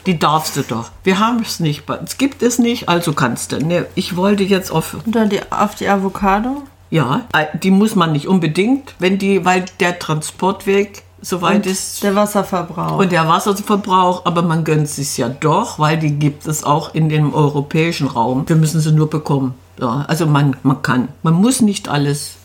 die 0.05 0.19
darfst 0.19 0.55
du 0.57 0.61
doch. 0.63 0.89
Wir 1.03 1.19
haben 1.19 1.41
es 1.41 1.59
nicht, 1.59 1.89
uns 1.89 2.17
gibt 2.17 2.41
es 2.43 2.59
nicht, 2.59 2.89
also 2.89 3.13
kannst 3.13 3.51
du. 3.51 3.57
Nee, 3.57 3.83
ich 3.95 4.15
wollte 4.15 4.43
jetzt 4.43 4.71
auf, 4.71 4.95
Und 5.05 5.15
dann 5.15 5.29
die, 5.29 5.39
auf 5.51 5.75
die 5.75 5.87
Avocado? 5.87 6.63
ja, 6.89 7.21
äh, 7.33 7.45
die 7.57 7.71
muss 7.71 7.95
man 7.95 8.11
nicht 8.11 8.27
unbedingt, 8.27 8.93
wenn 8.99 9.17
die, 9.17 9.43
weil 9.45 9.65
der 9.79 9.97
Transportweg 9.99 11.03
soweit 11.21 11.65
ist. 11.65 12.03
Der 12.03 12.15
Wasserverbrauch. 12.15 12.97
Und 12.99 13.11
der 13.11 13.27
Wasserverbrauch, 13.27 14.25
aber 14.25 14.41
man 14.41 14.63
gönnt 14.63 14.89
sich 14.89 15.17
ja 15.17 15.29
doch, 15.29 15.79
weil 15.79 15.97
die 15.97 16.11
gibt 16.11 16.45
es 16.45 16.63
auch 16.63 16.93
in 16.93 17.09
dem 17.09 17.33
europäischen 17.33 18.07
Raum. 18.07 18.43
Wir 18.47 18.57
müssen 18.57 18.81
sie 18.81 18.91
nur 18.91 19.09
bekommen. 19.09 19.53
Ja, 19.79 20.05
also 20.07 20.27
man, 20.27 20.55
man 20.63 20.81
kann. 20.83 21.07
Man 21.23 21.33
muss 21.33 21.61
nicht 21.61 21.87
alles 21.89 22.35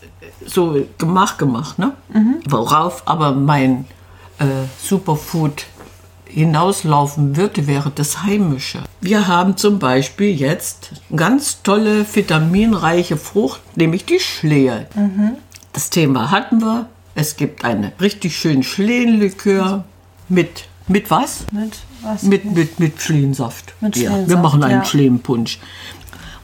so 0.47 0.77
gemacht 0.97 1.38
gemacht, 1.38 1.79
ne? 1.79 1.93
Worauf 2.49 3.03
aber 3.05 3.33
mein 3.33 3.85
äh, 4.38 4.45
Superfood 4.83 5.67
hinauslaufen 6.38 7.37
würde, 7.37 7.66
wäre 7.66 7.90
das 7.95 8.23
Heimische. 8.23 8.83
Wir 9.00 9.26
haben 9.26 9.57
zum 9.57 9.78
Beispiel 9.78 10.35
jetzt 10.35 10.92
ganz 11.14 11.62
tolle 11.62 12.07
vitaminreiche 12.11 13.16
Frucht, 13.16 13.61
nämlich 13.76 14.04
die 14.04 14.21
Schlehe. 14.21 14.87
Das 15.73 15.90
Thema 15.90 16.30
hatten 16.30 16.61
wir. 16.61 16.88
Es 17.14 17.37
gibt 17.37 17.64
einen 17.64 17.92
richtig 18.00 18.37
schönen 18.37 18.62
Schlehenlikör 18.62 19.85
mit, 20.28 20.68
mit 20.87 21.11
was? 21.11 21.47
mit 21.50 21.78
was? 22.02 22.23
Mit, 22.23 22.45
mit, 22.45 22.78
mit 22.78 23.00
Schlehensaft. 23.00 23.75
Mit 23.80 23.97
ja, 23.97 24.28
wir 24.28 24.37
machen 24.37 24.62
einen 24.62 24.80
ja. 24.80 24.85
Schlehenpunsch. 24.85 25.59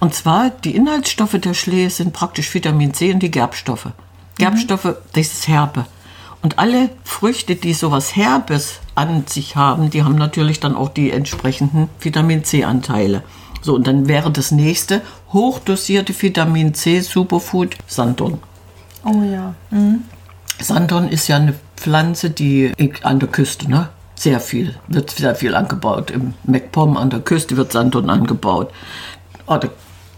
Und 0.00 0.14
zwar, 0.14 0.50
die 0.50 0.74
Inhaltsstoffe 0.74 1.38
der 1.38 1.54
Schlehe 1.54 1.90
sind 1.90 2.12
praktisch 2.12 2.52
Vitamin 2.52 2.92
C 2.92 3.12
und 3.12 3.20
die 3.20 3.30
Gerbstoffe. 3.30 3.88
Gerbstoffe, 4.36 4.96
das 5.12 5.26
ist 5.26 5.48
Herbe. 5.48 5.86
Und 6.44 6.58
alle 6.58 6.90
Früchte, 7.04 7.56
die 7.56 7.72
sowas 7.72 8.14
Herbes 8.16 8.80
an 8.94 9.26
sich 9.26 9.56
haben, 9.56 9.88
die 9.88 10.02
haben 10.02 10.16
natürlich 10.16 10.60
dann 10.60 10.76
auch 10.76 10.90
die 10.90 11.10
entsprechenden 11.10 11.88
Vitamin 11.98 12.44
C-Anteile. 12.44 13.22
So, 13.62 13.74
und 13.74 13.86
dann 13.86 14.08
wäre 14.08 14.30
das 14.30 14.50
nächste 14.50 15.00
hochdosierte 15.32 16.12
Vitamin 16.20 16.74
C 16.74 17.00
Superfood 17.00 17.76
Sanddorn. 17.86 18.42
Oh 19.06 19.22
ja. 19.22 19.54
Mhm. 19.70 20.02
Sanddorn 20.60 21.08
ist 21.08 21.28
ja 21.28 21.36
eine 21.36 21.54
Pflanze, 21.76 22.28
die 22.28 22.74
an 23.02 23.20
der 23.20 23.30
Küste, 23.30 23.70
ne? 23.70 23.88
Sehr 24.14 24.38
viel, 24.38 24.74
wird 24.86 25.12
sehr 25.12 25.34
viel 25.34 25.54
angebaut. 25.54 26.10
Im 26.10 26.34
MacPom 26.44 26.98
an 26.98 27.08
der 27.08 27.20
Küste 27.20 27.56
wird 27.56 27.72
Sanddorn 27.72 28.10
angebaut. 28.10 28.70
Oh, 29.46 29.56
da 29.56 29.68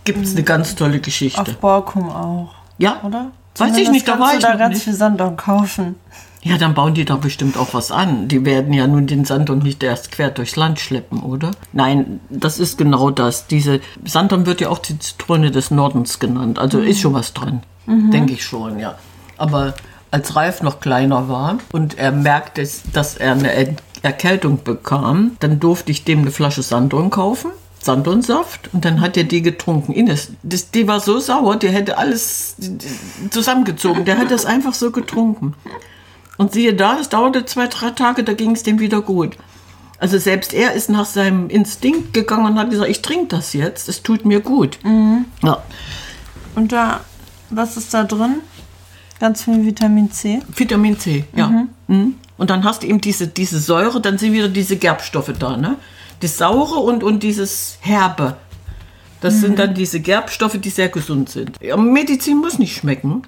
gibt 0.02 0.24
es 0.24 0.32
eine 0.32 0.42
ganz 0.42 0.74
tolle 0.74 0.98
Geschichte. 0.98 1.40
Auf 1.40 1.56
Borkum 1.58 2.10
auch. 2.10 2.52
ja, 2.78 3.00
Oder? 3.04 3.30
Weiß 3.58 3.76
ich 3.76 3.90
nicht, 3.90 4.06
da 4.08 4.18
war 4.18 4.34
ich 4.34 4.40
da 4.40 4.54
ganz 4.56 4.74
nicht. 4.74 4.84
viel 4.84 4.94
Sanddorn 4.94 5.36
kaufen. 5.36 5.96
Ja, 6.42 6.58
dann 6.58 6.74
bauen 6.74 6.94
die 6.94 7.04
da 7.04 7.16
bestimmt 7.16 7.56
auch 7.56 7.74
was 7.74 7.90
an. 7.90 8.28
Die 8.28 8.44
werden 8.44 8.72
ja 8.72 8.86
nun 8.86 9.08
den 9.08 9.24
Sanddorn 9.24 9.58
nicht 9.58 9.82
erst 9.82 10.12
quer 10.12 10.30
durchs 10.30 10.54
Land 10.54 10.78
schleppen, 10.78 11.20
oder? 11.20 11.50
Nein, 11.72 12.20
das 12.30 12.60
ist 12.60 12.78
genau 12.78 13.10
das. 13.10 13.48
Diese 13.48 13.80
Sanddorn 14.04 14.46
wird 14.46 14.60
ja 14.60 14.68
auch 14.68 14.78
die 14.78 14.96
Zitrone 14.98 15.50
des 15.50 15.72
Nordens 15.72 16.20
genannt. 16.20 16.58
Also 16.60 16.78
ist 16.78 17.00
schon 17.00 17.14
was 17.14 17.32
dran. 17.32 17.62
Denke 17.86 18.32
ich 18.34 18.44
schon, 18.44 18.78
ja. 18.78 18.94
Aber 19.38 19.74
als 20.12 20.36
Ralf 20.36 20.62
noch 20.62 20.78
kleiner 20.80 21.28
war 21.28 21.58
und 21.72 21.98
er 21.98 22.12
merkte, 22.12 22.66
dass 22.92 23.16
er 23.16 23.32
eine 23.32 23.52
Er- 23.52 23.74
Erkältung 24.02 24.62
bekam, 24.62 25.32
dann 25.40 25.58
durfte 25.58 25.90
ich 25.90 26.04
dem 26.04 26.20
eine 26.20 26.30
Flasche 26.30 26.62
Sanddorn 26.62 27.10
kaufen. 27.10 27.50
Sanddornsaft 27.86 28.68
und 28.74 28.84
dann 28.84 29.00
hat 29.00 29.16
er 29.16 29.24
die 29.24 29.40
getrunken. 29.40 29.92
Ines, 29.92 30.32
das, 30.42 30.70
die 30.70 30.86
war 30.86 31.00
so 31.00 31.18
sauer, 31.18 31.56
der 31.56 31.72
hätte 31.72 31.96
alles 31.96 32.56
zusammengezogen. 33.30 34.04
Der 34.04 34.18
hat 34.18 34.30
das 34.30 34.44
einfach 34.44 34.74
so 34.74 34.90
getrunken. 34.90 35.54
Und 36.36 36.52
siehe 36.52 36.74
da, 36.74 36.98
es 37.00 37.08
dauerte 37.08 37.46
zwei, 37.46 37.66
drei 37.66 37.90
Tage, 37.90 38.22
da 38.22 38.34
ging 38.34 38.52
es 38.52 38.62
dem 38.62 38.78
wieder 38.78 39.00
gut. 39.00 39.36
Also 39.98 40.18
selbst 40.18 40.52
er 40.52 40.72
ist 40.72 40.90
nach 40.90 41.06
seinem 41.06 41.48
Instinkt 41.48 42.12
gegangen 42.12 42.44
und 42.44 42.58
hat 42.58 42.68
gesagt, 42.68 42.90
ich 42.90 43.00
trinke 43.00 43.28
das 43.28 43.54
jetzt, 43.54 43.88
es 43.88 44.02
tut 44.02 44.26
mir 44.26 44.40
gut. 44.40 44.78
Ja. 45.42 45.62
Und 46.54 46.72
da, 46.72 47.00
was 47.48 47.78
ist 47.78 47.94
da 47.94 48.04
drin? 48.04 48.36
Ganz 49.18 49.44
viel 49.44 49.64
Vitamin 49.64 50.12
C. 50.12 50.42
Vitamin 50.54 50.98
C, 50.98 51.24
ja. 51.34 51.66
Mhm. 51.86 52.16
Und 52.36 52.50
dann 52.50 52.64
hast 52.64 52.82
du 52.82 52.86
eben 52.86 53.00
diese, 53.00 53.28
diese 53.28 53.58
Säure, 53.58 54.00
dann 54.02 54.18
sind 54.18 54.34
wieder 54.34 54.48
diese 54.48 54.76
Gerbstoffe 54.76 55.32
da, 55.38 55.56
ne? 55.56 55.76
Das 56.20 56.38
Saure 56.38 56.76
und, 56.80 57.02
und 57.04 57.22
dieses 57.22 57.78
Herbe. 57.80 58.36
Das 59.22 59.40
sind 59.40 59.58
dann 59.58 59.74
diese 59.74 59.98
Gerbstoffe, 60.00 60.58
die 60.58 60.68
sehr 60.68 60.88
gesund 60.90 61.30
sind. 61.30 61.52
Ja, 61.60 61.76
Medizin 61.76 62.36
muss 62.36 62.58
nicht 62.58 62.76
schmecken. 62.76 63.22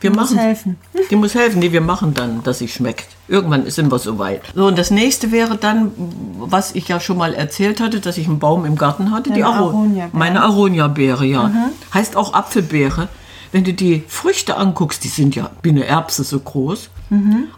Wir 0.00 0.10
Muss 0.10 0.16
machen, 0.32 0.38
helfen. 0.38 0.76
Die 1.10 1.16
muss 1.16 1.34
helfen. 1.36 1.60
Nee, 1.60 1.70
wir 1.72 1.80
machen 1.80 2.12
dann, 2.14 2.42
dass 2.42 2.58
sie 2.58 2.66
schmeckt. 2.68 3.06
Irgendwann 3.28 3.70
sind 3.70 3.90
wir 3.92 3.98
soweit. 4.00 4.42
So, 4.54 4.66
und 4.66 4.76
das 4.76 4.90
nächste 4.90 5.30
wäre 5.30 5.56
dann, 5.56 5.92
was 6.40 6.74
ich 6.74 6.88
ja 6.88 6.98
schon 6.98 7.16
mal 7.16 7.32
erzählt 7.32 7.80
hatte, 7.80 8.00
dass 8.00 8.18
ich 8.18 8.26
einen 8.26 8.40
Baum 8.40 8.64
im 8.66 8.76
Garten 8.76 9.12
hatte. 9.12 9.30
die 9.30 9.40
Deine 9.40 9.54
Aro- 9.54 9.68
Aronia-Beere. 9.68 10.10
Meine 10.12 10.42
Aronia-Beere, 10.42 11.24
ja. 11.24 11.50
Heißt 11.94 12.16
auch 12.16 12.34
Apfelbeere. 12.34 13.08
Wenn 13.54 13.62
du 13.62 13.72
die 13.72 14.02
Früchte 14.08 14.56
anguckst, 14.56 15.04
die 15.04 15.08
sind 15.08 15.36
ja 15.36 15.48
wie 15.62 15.68
eine 15.68 15.84
Erbse 15.84 16.24
so 16.24 16.40
groß. 16.40 16.90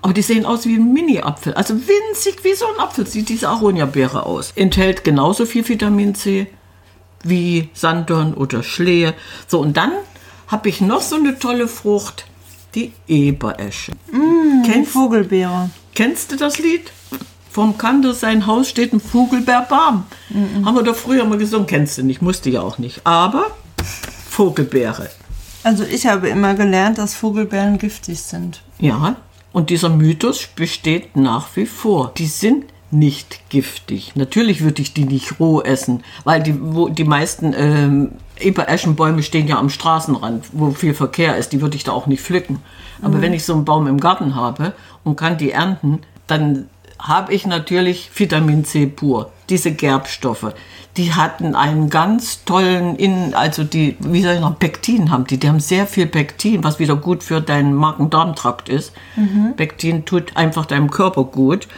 Aber 0.03 0.13
die 0.13 0.21
sehen 0.21 0.45
aus 0.45 0.67
wie 0.67 0.77
ein 0.77 0.93
Mini-Apfel. 0.93 1.55
Also 1.55 1.73
winzig 1.73 2.45
wie 2.45 2.53
so 2.53 2.67
ein 2.67 2.79
Apfel 2.79 3.07
sieht 3.07 3.31
diese 3.31 3.49
Aronia-Beere 3.49 4.27
aus. 4.27 4.53
Enthält 4.57 5.05
genauso 5.05 5.47
viel 5.47 5.67
Vitamin 5.67 6.15
C 6.15 6.49
wie 7.23 7.71
Sanddorn 7.73 8.35
oder 8.35 8.63
Schlehe. 8.63 9.15
So, 9.49 9.61
und 9.61 9.79
dann 9.79 9.93
habe 10.49 10.69
ich 10.69 10.83
noch 10.83 11.01
so 11.01 11.17
eine 11.17 11.39
tolle 11.39 11.67
Frucht, 11.67 12.27
die 12.75 12.93
Eberesche. 13.09 13.93
Die 14.13 14.71
Kennst, 14.71 14.93
Vogelbeere. 14.93 15.71
kennst 15.95 16.31
du 16.31 16.37
das 16.37 16.59
Lied? 16.59 16.93
vom 17.51 17.79
Kanter 17.79 18.13
sein 18.13 18.47
Haus 18.47 18.69
steht 18.69 18.93
ein 18.93 19.01
Vogelbeerbaum. 19.01 20.05
Haben 20.63 20.77
wir 20.77 20.83
doch 20.83 20.95
früher 20.95 21.25
mal 21.25 21.39
gesungen, 21.39 21.67
kennst 21.67 21.97
du 21.97 22.03
nicht, 22.03 22.21
musste 22.21 22.51
ja 22.51 22.61
auch 22.61 22.77
nicht. 22.77 23.01
Aber 23.05 23.47
Vogelbeere. 24.29 25.09
Also 25.67 25.83
ich 25.83 26.07
habe 26.07 26.29
immer 26.29 26.55
gelernt, 26.55 26.99
dass 26.99 27.17
Vogelbeeren 27.17 27.79
giftig 27.79 28.21
sind. 28.21 28.63
Ja, 28.79 29.17
und 29.53 29.69
dieser 29.69 29.89
Mythos 29.89 30.47
besteht 30.47 31.17
nach 31.17 31.49
wie 31.57 31.67
vor. 31.67 32.13
Die 32.17 32.29
sind 32.29 32.67
nicht 32.93 33.41
giftig. 33.49 34.13
Natürlich 34.15 34.63
würde 34.63 34.81
ich 34.81 34.95
die 34.95 35.07
nicht 35.07 35.41
roh 35.41 35.61
essen, 35.61 36.05
weil 36.23 36.41
die, 36.41 36.55
wo, 36.57 36.89
die 36.89 37.03
meisten 37.03 37.53
ähm, 37.53 38.13
Ebereschenbäume 38.39 39.25
stehen 39.25 39.49
ja 39.49 39.59
am 39.59 39.69
Straßenrand, 39.69 40.45
wo 40.53 40.71
viel 40.71 40.95
Verkehr 40.95 41.37
ist. 41.37 41.53
Die 41.53 41.61
würde 41.61 41.75
ich 41.75 41.83
da 41.83 41.91
auch 41.91 42.07
nicht 42.07 42.23
pflücken. 42.23 42.61
Aber 43.03 43.21
wenn 43.21 43.35
ich 43.35 43.45
so 43.45 43.53
einen 43.53 43.65
Baum 43.65 43.89
im 43.89 43.99
Garten 43.99 44.37
habe 44.37 44.73
und 45.03 45.17
kann 45.17 45.37
die 45.37 45.51
ernten, 45.51 45.99
dann 46.29 46.69
habe 46.99 47.35
ich 47.35 47.47
natürlich 47.47 48.11
Vitamin 48.15 48.65
C 48.65 48.87
pur. 48.87 49.31
Diese 49.49 49.73
Gerbstoffe, 49.73 50.55
die 50.97 51.13
hatten 51.13 51.55
einen 51.55 51.91
ganz 51.91 52.45
tollen 52.45 52.97
Innen, 52.97 53.35
also 53.35 53.65
die, 53.65 53.97
wie 54.01 54.23
soll 54.23 54.35
ich 54.35 54.41
noch, 54.41 54.59
Pektin 54.59 55.11
haben 55.11 55.27
die. 55.27 55.39
Die 55.39 55.49
haben 55.49 55.61
sehr 55.61 55.87
viel 55.87 56.07
Pektin, 56.07 56.65
was 56.65 56.79
wieder 56.79 56.97
gut 56.97 57.23
für 57.23 57.41
deinen 57.41 57.75
Magen-Darm-Trakt 57.75 58.69
ist. 58.69 58.93
Pektin 59.57 60.05
tut 60.05 60.37
einfach 60.37 60.67
deinem 60.67 60.91
Körper 60.91 61.25
gut. 61.25 61.69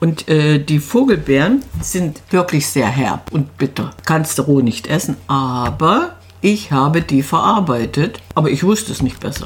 Und 0.00 0.28
äh, 0.28 0.58
die 0.58 0.78
Vogelbeeren 0.78 1.62
sind 1.82 2.22
wirklich 2.30 2.66
sehr 2.66 2.86
herb 2.86 3.32
und 3.32 3.58
bitter. 3.58 3.90
Kannst 4.06 4.38
du 4.38 4.42
roh 4.42 4.60
nicht 4.60 4.86
essen, 4.86 5.16
aber 5.26 6.16
ich 6.40 6.72
habe 6.72 7.02
die 7.02 7.22
verarbeitet, 7.22 8.22
aber 8.34 8.50
ich 8.50 8.64
wusste 8.64 8.92
es 8.92 9.02
nicht 9.02 9.20
besser. 9.20 9.44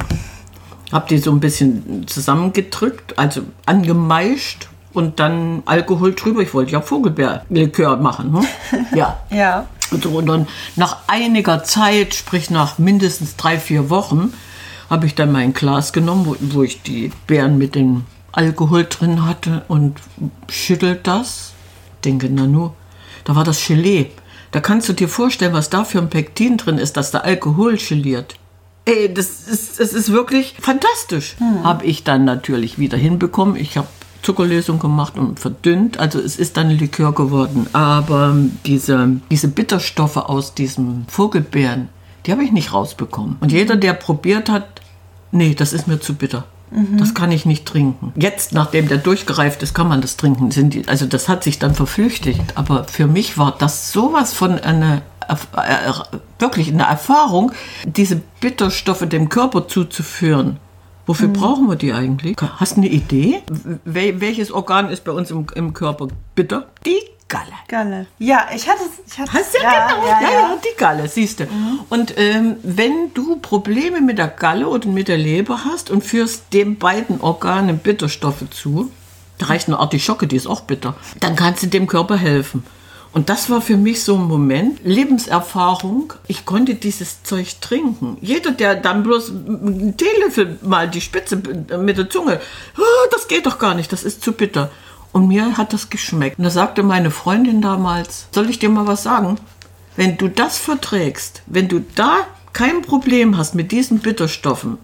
Hab 0.93 1.09
die 1.09 1.17
so 1.17 1.31
ein 1.31 1.41
bisschen 1.41 2.07
zusammengedrückt, 2.07 3.19
also 3.19 3.41
angemeischt 3.65 4.69
und 4.95 5.19
dann 5.19 5.61
Alkohol 5.65 6.15
drüber. 6.15 6.41
Ich 6.41 6.53
wollte 6.53 6.71
ja 6.71 6.81
Vogelbeerlikör 6.81 7.97
machen. 7.97 8.33
Hm? 8.33 8.85
Ja. 8.95 9.19
Ja. 9.29 9.67
Und 9.91 10.03
so, 10.03 10.09
und 10.09 10.25
dann 10.25 10.47
nach 10.75 10.97
einiger 11.07 11.63
Zeit, 11.63 12.15
sprich 12.15 12.49
nach 12.49 12.79
mindestens 12.79 13.35
drei, 13.35 13.59
vier 13.59 13.89
Wochen, 13.89 14.33
habe 14.89 15.05
ich 15.05 15.15
dann 15.15 15.31
mein 15.31 15.53
Glas 15.53 15.93
genommen, 15.93 16.25
wo, 16.25 16.35
wo 16.39 16.63
ich 16.63 16.81
die 16.81 17.11
Beeren 17.27 17.57
mit 17.57 17.75
dem 17.75 18.05
Alkohol 18.31 18.85
drin 18.89 19.25
hatte 19.25 19.63
und 19.67 19.99
schüttelt 20.49 21.05
das. 21.07 21.53
Denke, 22.03 22.29
na 22.31 22.47
nur, 22.47 22.73
da 23.25 23.35
war 23.35 23.43
das 23.43 23.65
Gelee. 23.65 24.11
Da 24.51 24.61
kannst 24.61 24.87
du 24.89 24.93
dir 24.93 25.09
vorstellen, 25.09 25.53
was 25.53 25.69
da 25.69 25.83
für 25.83 25.99
ein 25.99 26.09
Pektin 26.09 26.57
drin 26.57 26.77
ist, 26.77 26.97
dass 26.97 27.11
der 27.11 27.25
Alkohol 27.25 27.77
geliert. 27.77 28.35
Ey, 28.85 29.13
das 29.13 29.47
ist, 29.47 29.79
das 29.79 29.93
ist 29.93 30.11
wirklich 30.11 30.55
fantastisch. 30.59 31.35
Habe 31.63 31.85
ich 31.85 32.03
dann 32.03 32.23
natürlich 32.23 32.77
wieder 32.77 32.97
hinbekommen. 32.97 33.55
Ich 33.55 33.77
habe 33.77 33.87
Zuckerlösung 34.25 34.79
gemacht 34.79 35.17
und 35.17 35.39
verdünnt. 35.39 35.99
Also 35.99 36.19
es 36.19 36.35
ist 36.37 36.57
dann 36.57 36.69
Likör 36.69 37.13
geworden. 37.13 37.67
Aber 37.73 38.35
diese, 38.65 39.21
diese 39.29 39.47
Bitterstoffe 39.47 40.17
aus 40.17 40.55
diesem 40.55 41.05
Vogelbeeren, 41.07 41.89
die 42.25 42.31
habe 42.31 42.43
ich 42.43 42.51
nicht 42.51 42.73
rausbekommen. 42.73 43.37
Und 43.39 43.51
jeder, 43.51 43.75
der 43.75 43.93
probiert 43.93 44.49
hat, 44.49 44.81
nee, 45.31 45.53
das 45.53 45.73
ist 45.73 45.87
mir 45.87 45.99
zu 45.99 46.15
bitter. 46.15 46.45
Das 46.97 47.13
kann 47.13 47.31
ich 47.31 47.45
nicht 47.45 47.65
trinken. 47.65 48.11
Jetzt, 48.15 48.51
nachdem 48.51 48.87
der 48.87 48.97
durchgereift 48.97 49.63
ist, 49.63 49.73
kann 49.73 49.87
man 49.87 50.01
das 50.01 50.17
trinken. 50.17 50.49
Also 50.87 51.05
das 51.05 51.29
hat 51.29 51.43
sich 51.43 51.59
dann 51.59 51.73
verflüchtigt. 51.73 52.41
Aber 52.55 52.85
für 52.85 53.07
mich 53.07 53.37
war 53.37 53.55
das 53.57 53.93
sowas 53.93 54.33
von 54.33 54.59
einer 54.59 55.03
äh, 55.27 55.93
wirklich 56.39 56.69
eine 56.69 56.83
Erfahrung, 56.83 57.51
diese 57.85 58.21
Bitterstoffe 58.41 59.07
dem 59.07 59.29
Körper 59.29 59.67
zuzuführen. 59.67 60.57
Wofür 61.05 61.27
brauchen 61.27 61.67
wir 61.67 61.75
die 61.75 61.93
eigentlich? 61.93 62.35
Hast 62.41 62.77
du 62.77 62.81
eine 62.81 62.89
Idee? 62.89 63.41
Wel 63.85 64.21
welches 64.21 64.51
Organ 64.51 64.89
ist 64.89 65.03
bei 65.03 65.11
uns 65.11 65.31
im, 65.31 65.45
im 65.55 65.73
Körper 65.73 66.07
bitter? 66.33 66.67
Die 66.85 66.99
Galle. 67.27 67.45
Galle. 67.67 68.07
Ja, 68.19 68.47
ich 68.55 68.67
hatte 68.69 68.83
es. 68.83 69.13
Ich 69.13 69.19
hatte 69.19 69.33
Hast 69.33 69.55
du 69.55 69.61
ja, 69.61 69.87
genau. 69.87 70.07
Ja, 70.07 70.21
ja, 70.21 70.57
die 70.63 70.77
Galle, 70.77 71.07
siehst 71.07 71.39
du. 71.39 71.47
Und 71.89 72.13
ähm, 72.17 72.57
wenn 72.61 73.13
du 73.13 73.37
Probleme 73.37 74.01
mit 74.01 74.19
der 74.19 74.27
Galle 74.27 74.67
oder 74.67 74.87
mit 74.87 75.07
der 75.07 75.17
Leber 75.17 75.65
hast 75.65 75.89
und 75.89 76.03
führst 76.03 76.53
den 76.53 76.77
beiden 76.77 77.21
Organen 77.21 77.79
Bitterstoffe 77.79 78.47
zu, 78.51 78.91
da 79.39 79.47
reicht 79.47 79.67
eine 79.67 79.79
Artischocke, 79.79 80.27
die 80.27 80.35
ist 80.35 80.47
auch 80.47 80.61
bitter, 80.61 80.95
dann 81.19 81.35
kannst 81.35 81.63
du 81.63 81.67
dem 81.67 81.87
Körper 81.87 82.15
helfen. 82.15 82.63
Und 83.15 83.29
das 83.29 83.49
war 83.49 83.61
für 83.61 83.77
mich 83.77 84.03
so 84.03 84.15
ein 84.15 84.27
Moment, 84.27 84.81
Lebenserfahrung. 84.83 86.11
Ich 86.27 86.43
konnte 86.43 86.75
dieses 86.75 87.23
Zeug 87.23 87.61
trinken. 87.61 88.17
Jeder, 88.19 88.51
der 88.51 88.75
dann 88.75 89.03
bloß 89.03 89.29
einen 89.29 89.95
Teelöffel 89.95 90.59
mal 90.61 90.89
die 90.89 90.99
Spitze 90.99 91.37
mit 91.37 91.97
der 91.97 92.09
Zunge, 92.09 92.41
"Ah, 92.75 93.07
das 93.11 93.29
geht 93.29 93.45
doch 93.45 93.57
gar 93.57 93.73
nicht, 93.73 93.93
das 93.93 94.03
ist 94.03 94.21
zu 94.21 94.33
bitter. 94.33 94.69
Und 95.13 95.29
mir 95.29 95.57
hat 95.57 95.71
das 95.71 95.89
geschmeckt. 95.89 96.37
Und 96.37 96.43
da 96.43 96.49
sagte 96.49 96.83
meine 96.83 97.09
Freundin 97.09 97.61
damals, 97.61 98.27
soll 98.33 98.49
ich 98.49 98.59
dir 98.59 98.67
mal 98.67 98.85
was 98.85 99.03
sagen? 99.03 99.37
Wenn 99.95 100.17
du 100.17 100.27
das 100.27 100.57
verträgst, 100.57 101.41
wenn 101.45 101.69
du 101.69 101.85
da 101.95 102.17
kein 102.51 102.81
Problem 102.81 103.37
hast 103.37 103.55
mit 103.55 103.71
diesen 103.71 103.99
Bitterstoffen, 103.99 104.77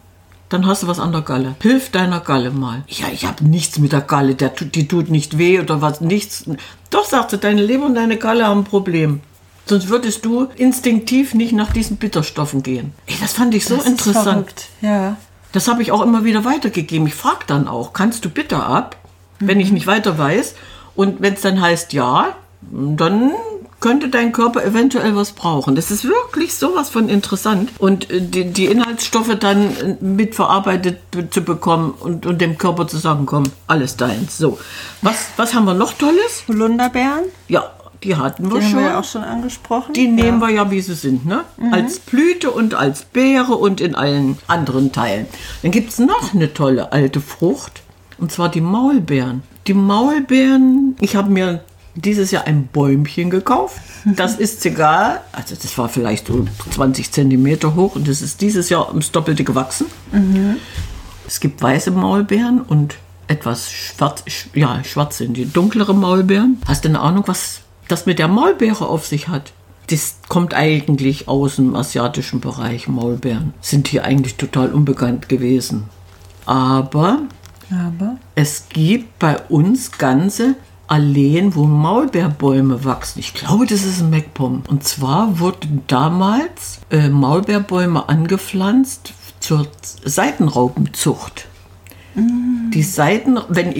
dann 0.51 0.67
hast 0.67 0.83
du 0.83 0.87
was 0.87 0.99
an 0.99 1.13
der 1.13 1.21
Galle. 1.21 1.55
Hilf 1.61 1.91
deiner 1.91 2.19
Galle 2.19 2.51
mal. 2.51 2.83
Ja, 2.89 3.05
ich 3.11 3.25
habe 3.25 3.45
nichts 3.45 3.79
mit 3.79 3.93
der 3.93 4.01
Galle, 4.01 4.35
der, 4.35 4.49
die 4.49 4.87
tut 4.87 5.09
nicht 5.09 5.37
weh 5.37 5.59
oder 5.59 5.81
was, 5.81 6.01
nichts. 6.01 6.43
Doch, 6.89 7.05
sagte, 7.05 7.37
deine 7.37 7.63
Leber 7.63 7.85
und 7.85 7.95
deine 7.95 8.17
Galle 8.17 8.45
haben 8.45 8.61
ein 8.61 8.65
Problem. 8.65 9.21
Sonst 9.65 9.87
würdest 9.87 10.25
du 10.25 10.49
instinktiv 10.57 11.33
nicht 11.33 11.53
nach 11.53 11.71
diesen 11.71 11.95
Bitterstoffen 11.95 12.63
gehen. 12.63 12.91
Ey, 13.05 13.15
das 13.21 13.33
fand 13.33 13.55
ich 13.55 13.63
so 13.63 13.77
Das 13.77 13.85
interessant. 13.85 14.53
Ja. 14.81 15.15
Das 15.53 15.69
habe 15.69 15.81
ich 15.81 15.93
auch 15.93 16.01
immer 16.01 16.25
wieder 16.25 16.43
weitergegeben. 16.43 17.07
Ich 17.07 17.15
frage 17.15 17.45
dann 17.47 17.69
auch, 17.69 17.93
kannst 17.93 18.25
du 18.25 18.29
bitte 18.29 18.61
ab, 18.61 18.97
wenn 19.39 19.61
ich 19.61 19.71
nicht 19.71 19.87
weiter 19.87 20.17
weiß? 20.17 20.55
Und 20.95 21.21
wenn 21.21 21.35
es 21.35 21.41
dann 21.41 21.61
heißt 21.61 21.93
ja, 21.93 22.35
dann 22.61 23.31
könnte 23.81 24.07
dein 24.07 24.31
Körper 24.31 24.63
eventuell 24.63 25.15
was 25.15 25.33
brauchen. 25.33 25.75
Das 25.75 25.91
ist 25.91 26.05
wirklich 26.05 26.53
sowas 26.55 26.89
von 26.89 27.09
interessant. 27.09 27.71
Und 27.79 28.09
äh, 28.09 28.21
die, 28.21 28.45
die 28.45 28.67
Inhaltsstoffe 28.67 29.35
dann 29.37 29.75
äh, 29.75 29.97
mitverarbeitet 29.99 31.11
be- 31.11 31.29
zu 31.29 31.41
bekommen 31.41 31.93
und, 31.99 32.25
und 32.25 32.39
dem 32.39 32.57
Körper 32.57 32.87
zu 32.87 32.97
sagen, 32.97 33.25
komm, 33.25 33.43
alles 33.67 33.97
deins. 33.97 34.37
So, 34.37 34.57
was, 35.01 35.15
was 35.35 35.53
haben 35.53 35.65
wir 35.65 35.73
noch 35.73 35.93
Tolles? 35.93 36.43
Holunderbeeren, 36.47 37.25
Ja, 37.49 37.69
die 38.03 38.15
hatten 38.15 38.51
wir 38.51 38.59
die 38.59 38.65
haben 38.65 38.71
schon. 38.71 38.79
wir 38.79 38.89
ja 38.89 38.99
auch 38.99 39.03
schon 39.03 39.23
angesprochen. 39.23 39.93
Die 39.93 40.07
nehmen 40.07 40.39
wir 40.39 40.49
ja, 40.49 40.71
wie 40.71 40.81
sie 40.81 40.95
sind, 40.95 41.25
ne? 41.25 41.43
Als 41.71 41.99
Blüte 41.99 42.49
und 42.49 42.73
als 42.73 43.03
Beere 43.03 43.55
und 43.55 43.79
in 43.81 43.93
allen 43.95 44.37
anderen 44.47 44.91
Teilen. 44.91 45.27
Dann 45.61 45.71
gibt 45.71 45.89
es 45.91 45.99
noch 45.99 46.33
eine 46.33 46.53
tolle 46.53 46.91
alte 46.93 47.21
Frucht, 47.21 47.81
und 48.17 48.31
zwar 48.31 48.49
die 48.49 48.61
Maulbeeren. 48.61 49.43
Die 49.67 49.75
Maulbeeren, 49.75 50.95
ich 50.99 51.15
habe 51.15 51.29
mir 51.29 51.63
dieses 51.95 52.31
Jahr 52.31 52.45
ein 52.45 52.67
Bäumchen 52.67 53.29
gekauft. 53.29 53.79
Das 54.05 54.35
ist 54.35 54.61
sogar, 54.63 55.21
also 55.31 55.55
das 55.61 55.77
war 55.77 55.89
vielleicht 55.89 56.27
so 56.27 56.45
20 56.71 57.11
Zentimeter 57.11 57.75
hoch 57.75 57.95
und 57.95 58.07
das 58.07 58.21
ist 58.21 58.41
dieses 58.41 58.69
Jahr 58.69 58.89
ums 58.89 59.11
Doppelte 59.11 59.43
gewachsen. 59.43 59.87
Es 61.27 61.39
gibt 61.39 61.61
weiße 61.61 61.91
Maulbeeren 61.91 62.61
und 62.61 62.95
etwas 63.27 63.71
schwarz, 63.71 64.23
sch- 64.27 64.47
ja, 64.57 64.83
schwarz 64.83 65.17
sind 65.19 65.37
die 65.37 65.45
dunklere 65.51 65.93
Maulbeeren. 65.93 66.61
Hast 66.67 66.83
du 66.83 66.89
eine 66.89 66.99
Ahnung, 66.99 67.23
was 67.27 67.61
das 67.87 68.05
mit 68.05 68.19
der 68.19 68.27
Maulbeere 68.27 68.87
auf 68.87 69.05
sich 69.05 69.27
hat? 69.27 69.53
Das 69.87 70.15
kommt 70.29 70.53
eigentlich 70.53 71.27
aus 71.27 71.57
dem 71.57 71.75
asiatischen 71.75 72.39
Bereich, 72.39 72.87
Maulbeeren. 72.87 73.53
Sind 73.61 73.87
hier 73.87 74.03
eigentlich 74.05 74.35
total 74.35 74.71
unbekannt 74.73 75.27
gewesen. 75.29 75.85
Aber 76.45 77.19
Aber 77.69 78.17
es 78.35 78.65
gibt 78.69 79.19
bei 79.19 79.37
uns 79.49 79.91
ganze 79.91 80.55
Alleen, 80.91 81.55
wo 81.55 81.67
Maulbeerbäume 81.67 82.83
wachsen. 82.83 83.19
Ich 83.19 83.33
glaube, 83.33 83.65
das 83.65 83.85
ist 83.85 84.01
ein 84.01 84.09
MacPom. 84.09 84.63
Und 84.67 84.83
zwar 84.83 85.39
wurden 85.39 85.83
damals 85.87 86.81
äh, 86.89 87.07
Maulbeerbäume 87.07 88.09
angepflanzt 88.09 89.13
zur 89.39 89.67
Seitenraubenzucht. 90.03 91.47
Die, 92.73 92.83
Seiten, 92.83 93.39
wenn, 93.47 93.71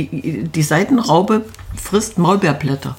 die 0.54 0.64
Seitenraube 0.64 1.44
frisst 1.76 2.18
Maulbeerblätter. 2.18 2.96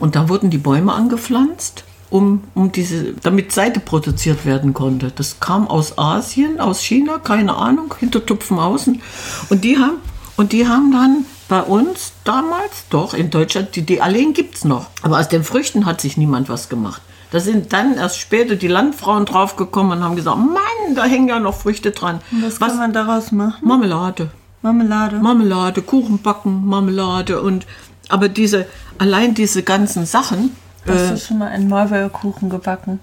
Und 0.00 0.16
da 0.16 0.28
wurden 0.28 0.50
die 0.50 0.58
Bäume 0.58 0.92
angepflanzt, 0.92 1.84
um, 2.10 2.42
um 2.54 2.72
diese, 2.72 3.14
damit 3.22 3.52
Seide 3.52 3.80
produziert 3.80 4.44
werden 4.44 4.74
konnte. 4.74 5.10
Das 5.10 5.40
kam 5.40 5.66
aus 5.66 5.96
Asien, 5.96 6.60
aus 6.60 6.82
China, 6.82 7.18
keine 7.18 7.56
Ahnung, 7.56 7.94
Hintertupfen 7.98 8.58
außen. 8.58 9.00
Und 9.48 9.64
die 9.64 9.78
haben, 9.78 9.96
und 10.36 10.52
die 10.52 10.68
haben 10.68 10.92
dann 10.92 11.24
bei 11.48 11.60
uns 11.62 12.12
damals, 12.24 12.84
doch 12.90 13.14
in 13.14 13.30
Deutschland, 13.30 13.76
die, 13.76 13.82
die 13.82 14.00
Alleen 14.00 14.32
gibt 14.32 14.56
es 14.56 14.64
noch. 14.64 14.86
Aber 15.02 15.18
aus 15.18 15.28
den 15.28 15.44
Früchten 15.44 15.84
hat 15.86 16.00
sich 16.00 16.16
niemand 16.16 16.48
was 16.48 16.68
gemacht. 16.68 17.02
Da 17.30 17.40
sind 17.40 17.72
dann 17.72 17.96
erst 17.96 18.18
später 18.18 18.54
die 18.56 18.68
Landfrauen 18.68 19.24
draufgekommen 19.26 19.98
und 19.98 20.04
haben 20.04 20.16
gesagt, 20.16 20.38
Mann, 20.38 20.94
da 20.94 21.04
hängen 21.04 21.28
ja 21.28 21.40
noch 21.40 21.54
Früchte 21.54 21.90
dran. 21.90 22.20
was, 22.42 22.58
kann 22.60 22.76
man 22.78 22.92
daraus 22.92 23.32
machen? 23.32 23.66
Marmelade. 23.66 24.30
Marmelade. 24.62 25.16
Marmelade, 25.16 25.82
Kuchen 25.82 26.22
backen, 26.22 26.64
Marmelade 26.66 27.42
und 27.42 27.66
aber 28.08 28.28
diese 28.28 28.66
allein 28.98 29.34
diese 29.34 29.62
ganzen 29.62 30.06
Sachen, 30.06 30.56
Hast 30.86 31.10
du 31.10 31.16
schon 31.18 31.38
mal 31.38 31.48
einen 31.48 31.68
Maulbeerkuchen 31.68 32.48
gebacken? 32.50 33.00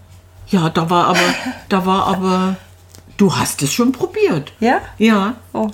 ja, 0.48 0.70
da 0.70 0.90
war 0.90 1.08
aber 1.08 1.20
da 1.70 1.86
war 1.86 2.08
aber 2.08 2.56
du 3.18 3.36
hast 3.36 3.62
es 3.64 3.74
schon 3.74 3.92
probiert. 3.92 4.54
Ja? 4.60 4.80
Ja, 4.98 5.34
Oh. 5.54 5.70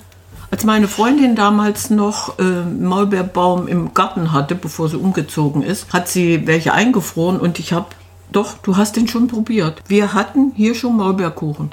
Als 0.50 0.64
meine 0.64 0.88
Freundin 0.88 1.36
damals 1.36 1.90
noch 1.90 2.40
äh, 2.40 2.62
Maulbeerbaum 2.64 3.68
im 3.68 3.94
Garten 3.94 4.32
hatte, 4.32 4.56
bevor 4.56 4.88
sie 4.88 4.98
umgezogen 4.98 5.62
ist, 5.62 5.92
hat 5.92 6.08
sie 6.08 6.48
welche 6.48 6.74
eingefroren 6.74 7.40
und 7.40 7.60
ich 7.60 7.74
habe, 7.74 7.88
doch, 8.32 8.54
du 8.64 8.78
hast 8.78 8.96
den 8.96 9.08
schon 9.08 9.28
probiert. 9.28 9.82
Wir 9.88 10.14
hatten 10.14 10.54
hier 10.56 10.74
schon 10.74 10.96
Maulbeerkuchen. 10.96 11.72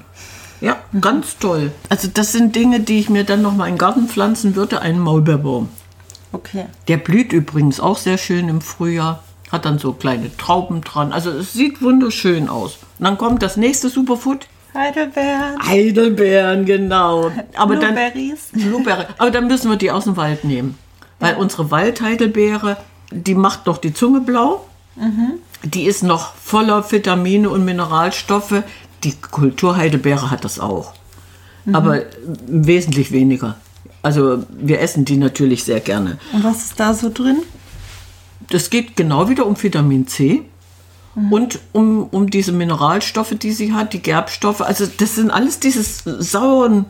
Ja, 0.60 0.76
ganz 1.00 1.38
toll. 1.38 1.72
Also 1.88 2.08
das 2.12 2.32
sind 2.32 2.56
Dinge, 2.56 2.80
die 2.80 2.98
ich 2.98 3.10
mir 3.10 3.24
dann 3.24 3.42
noch 3.42 3.54
mal 3.54 3.66
in 3.66 3.74
den 3.74 3.78
Garten 3.78 4.08
pflanzen 4.08 4.56
würde, 4.56 4.80
einen 4.80 4.98
Maulbeerbaum. 4.98 5.68
Okay. 6.32 6.66
Der 6.88 6.96
blüht 6.96 7.32
übrigens 7.32 7.80
auch 7.80 7.98
sehr 7.98 8.18
schön 8.18 8.48
im 8.48 8.60
Frühjahr. 8.60 9.22
Hat 9.52 9.66
dann 9.66 9.78
so 9.78 9.92
kleine 9.92 10.37
Trauben 10.37 10.80
dran. 10.80 11.12
Also 11.12 11.30
es 11.30 11.52
sieht 11.52 11.80
wunderschön 11.80 12.48
aus. 12.48 12.78
Und 12.98 13.04
dann 13.04 13.18
kommt 13.18 13.42
das 13.42 13.56
nächste 13.56 13.88
Superfood. 13.88 14.46
Heidelbeeren. 14.74 15.58
Heidelbeeren, 15.64 16.64
genau. 16.64 17.30
Aber 17.56 17.76
dann, 17.76 17.94
Blueberries. 17.94 18.48
Blueberry. 18.52 19.04
Aber 19.18 19.30
dann 19.30 19.46
müssen 19.46 19.70
wir 19.70 19.76
die 19.76 19.90
aus 19.90 20.04
dem 20.04 20.16
Wald 20.16 20.44
nehmen. 20.44 20.76
Weil 21.20 21.37
unsere 21.37 21.70
Waldheidelbeere, 21.70 22.76
die 23.10 23.34
macht 23.34 23.66
noch 23.66 23.78
die 23.78 23.94
Zunge 23.94 24.20
blau. 24.20 24.66
Die 25.62 25.84
ist 25.84 26.02
noch 26.02 26.34
voller 26.34 26.90
Vitamine 26.90 27.48
und 27.50 27.64
Mineralstoffe. 27.64 28.62
Die 29.04 29.12
Kulturheidelbeere 29.12 30.30
hat 30.30 30.44
das 30.44 30.58
auch. 30.58 30.92
Aber 31.72 32.02
wesentlich 32.46 33.12
weniger. 33.12 33.56
Also 34.02 34.44
wir 34.50 34.80
essen 34.80 35.04
die 35.04 35.16
natürlich 35.16 35.64
sehr 35.64 35.80
gerne. 35.80 36.18
Und 36.32 36.44
was 36.44 36.64
ist 36.64 36.80
da 36.80 36.92
so 36.92 37.10
drin? 37.10 37.38
Das 38.50 38.68
geht 38.68 38.96
genau 38.96 39.28
wieder 39.30 39.46
um 39.46 39.60
Vitamin 39.60 40.06
C 40.06 40.42
und 41.14 41.61
um, 41.72 42.09
um 42.11 42.29
diese 42.29 42.53
Mineralstoffe, 42.53 43.35
die 43.40 43.53
sie 43.53 43.72
hat, 43.72 43.92
die 43.92 44.03
Gerbstoffe. 44.03 44.61
Also 44.61 44.87
das 44.87 45.14
sind 45.14 45.31
alles 45.31 45.61
dieses 45.61 46.03
sauren 46.05 46.87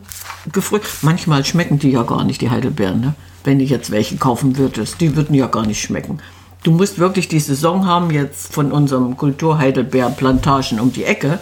Gefrüchte. 0.51 0.87
Manchmal 1.01 1.45
schmecken 1.45 1.77
die 1.77 1.91
ja 1.91 2.03
gar 2.03 2.23
nicht, 2.23 2.41
die 2.41 2.49
Heidelbeeren. 2.49 3.01
Ne? 3.01 3.15
Wenn 3.43 3.59
ich 3.59 3.69
jetzt 3.69 3.91
welche 3.91 4.17
kaufen 4.17 4.57
würdest, 4.57 4.99
die 4.99 5.15
würden 5.15 5.35
ja 5.35 5.45
gar 5.47 5.65
nicht 5.67 5.81
schmecken. 5.81 6.19
Du 6.63 6.71
musst 6.71 6.97
wirklich 6.97 7.27
die 7.27 7.39
Saison 7.39 7.85
haben 7.85 8.09
jetzt 8.09 8.51
von 8.51 8.71
unserem 8.71 9.15
Kulturheidelbeerplantagen 9.17 10.79
um 10.79 10.91
die 10.91 11.03
Ecke, 11.03 11.37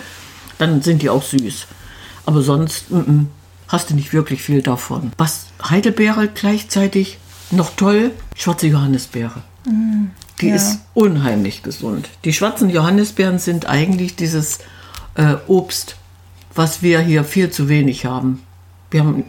dann 0.58 0.82
sind 0.82 1.02
die 1.02 1.10
auch 1.10 1.24
süß. 1.24 1.68
Aber 2.26 2.42
sonst 2.42 2.92
mm, 2.92 2.98
mm, 2.98 3.28
hast 3.70 3.90
du 3.90 3.96
nicht 3.96 4.12
wirklich 4.12 4.42
viel 4.42 4.62
davon. 4.62 5.14
Was 5.18 5.48
Heidelbeere 5.64 6.28
gleichzeitig 6.28 7.18
noch 7.52 7.72
toll, 7.78 8.12
schwarze 8.36 8.68
Johannisbeere. 8.68 9.42
Die 10.44 10.50
ja. 10.50 10.56
ist 10.56 10.80
unheimlich 10.94 11.64
gesund. 11.64 12.10
Die 12.26 12.34
schwarzen 12.34 12.70
Johannisbeeren 12.70 13.40
sind 13.40 13.66
eigentlich 13.66 14.16
dieses 14.16 14.60
äh, 15.16 15.36
Obst, 15.48 15.96
was 16.54 16.82
wir 16.82 17.00
hier 17.00 17.24
viel 17.24 17.50
zu 17.50 17.70
wenig 17.70 18.06
haben. 18.06 18.44
Wir 18.92 19.00
haben, 19.02 19.24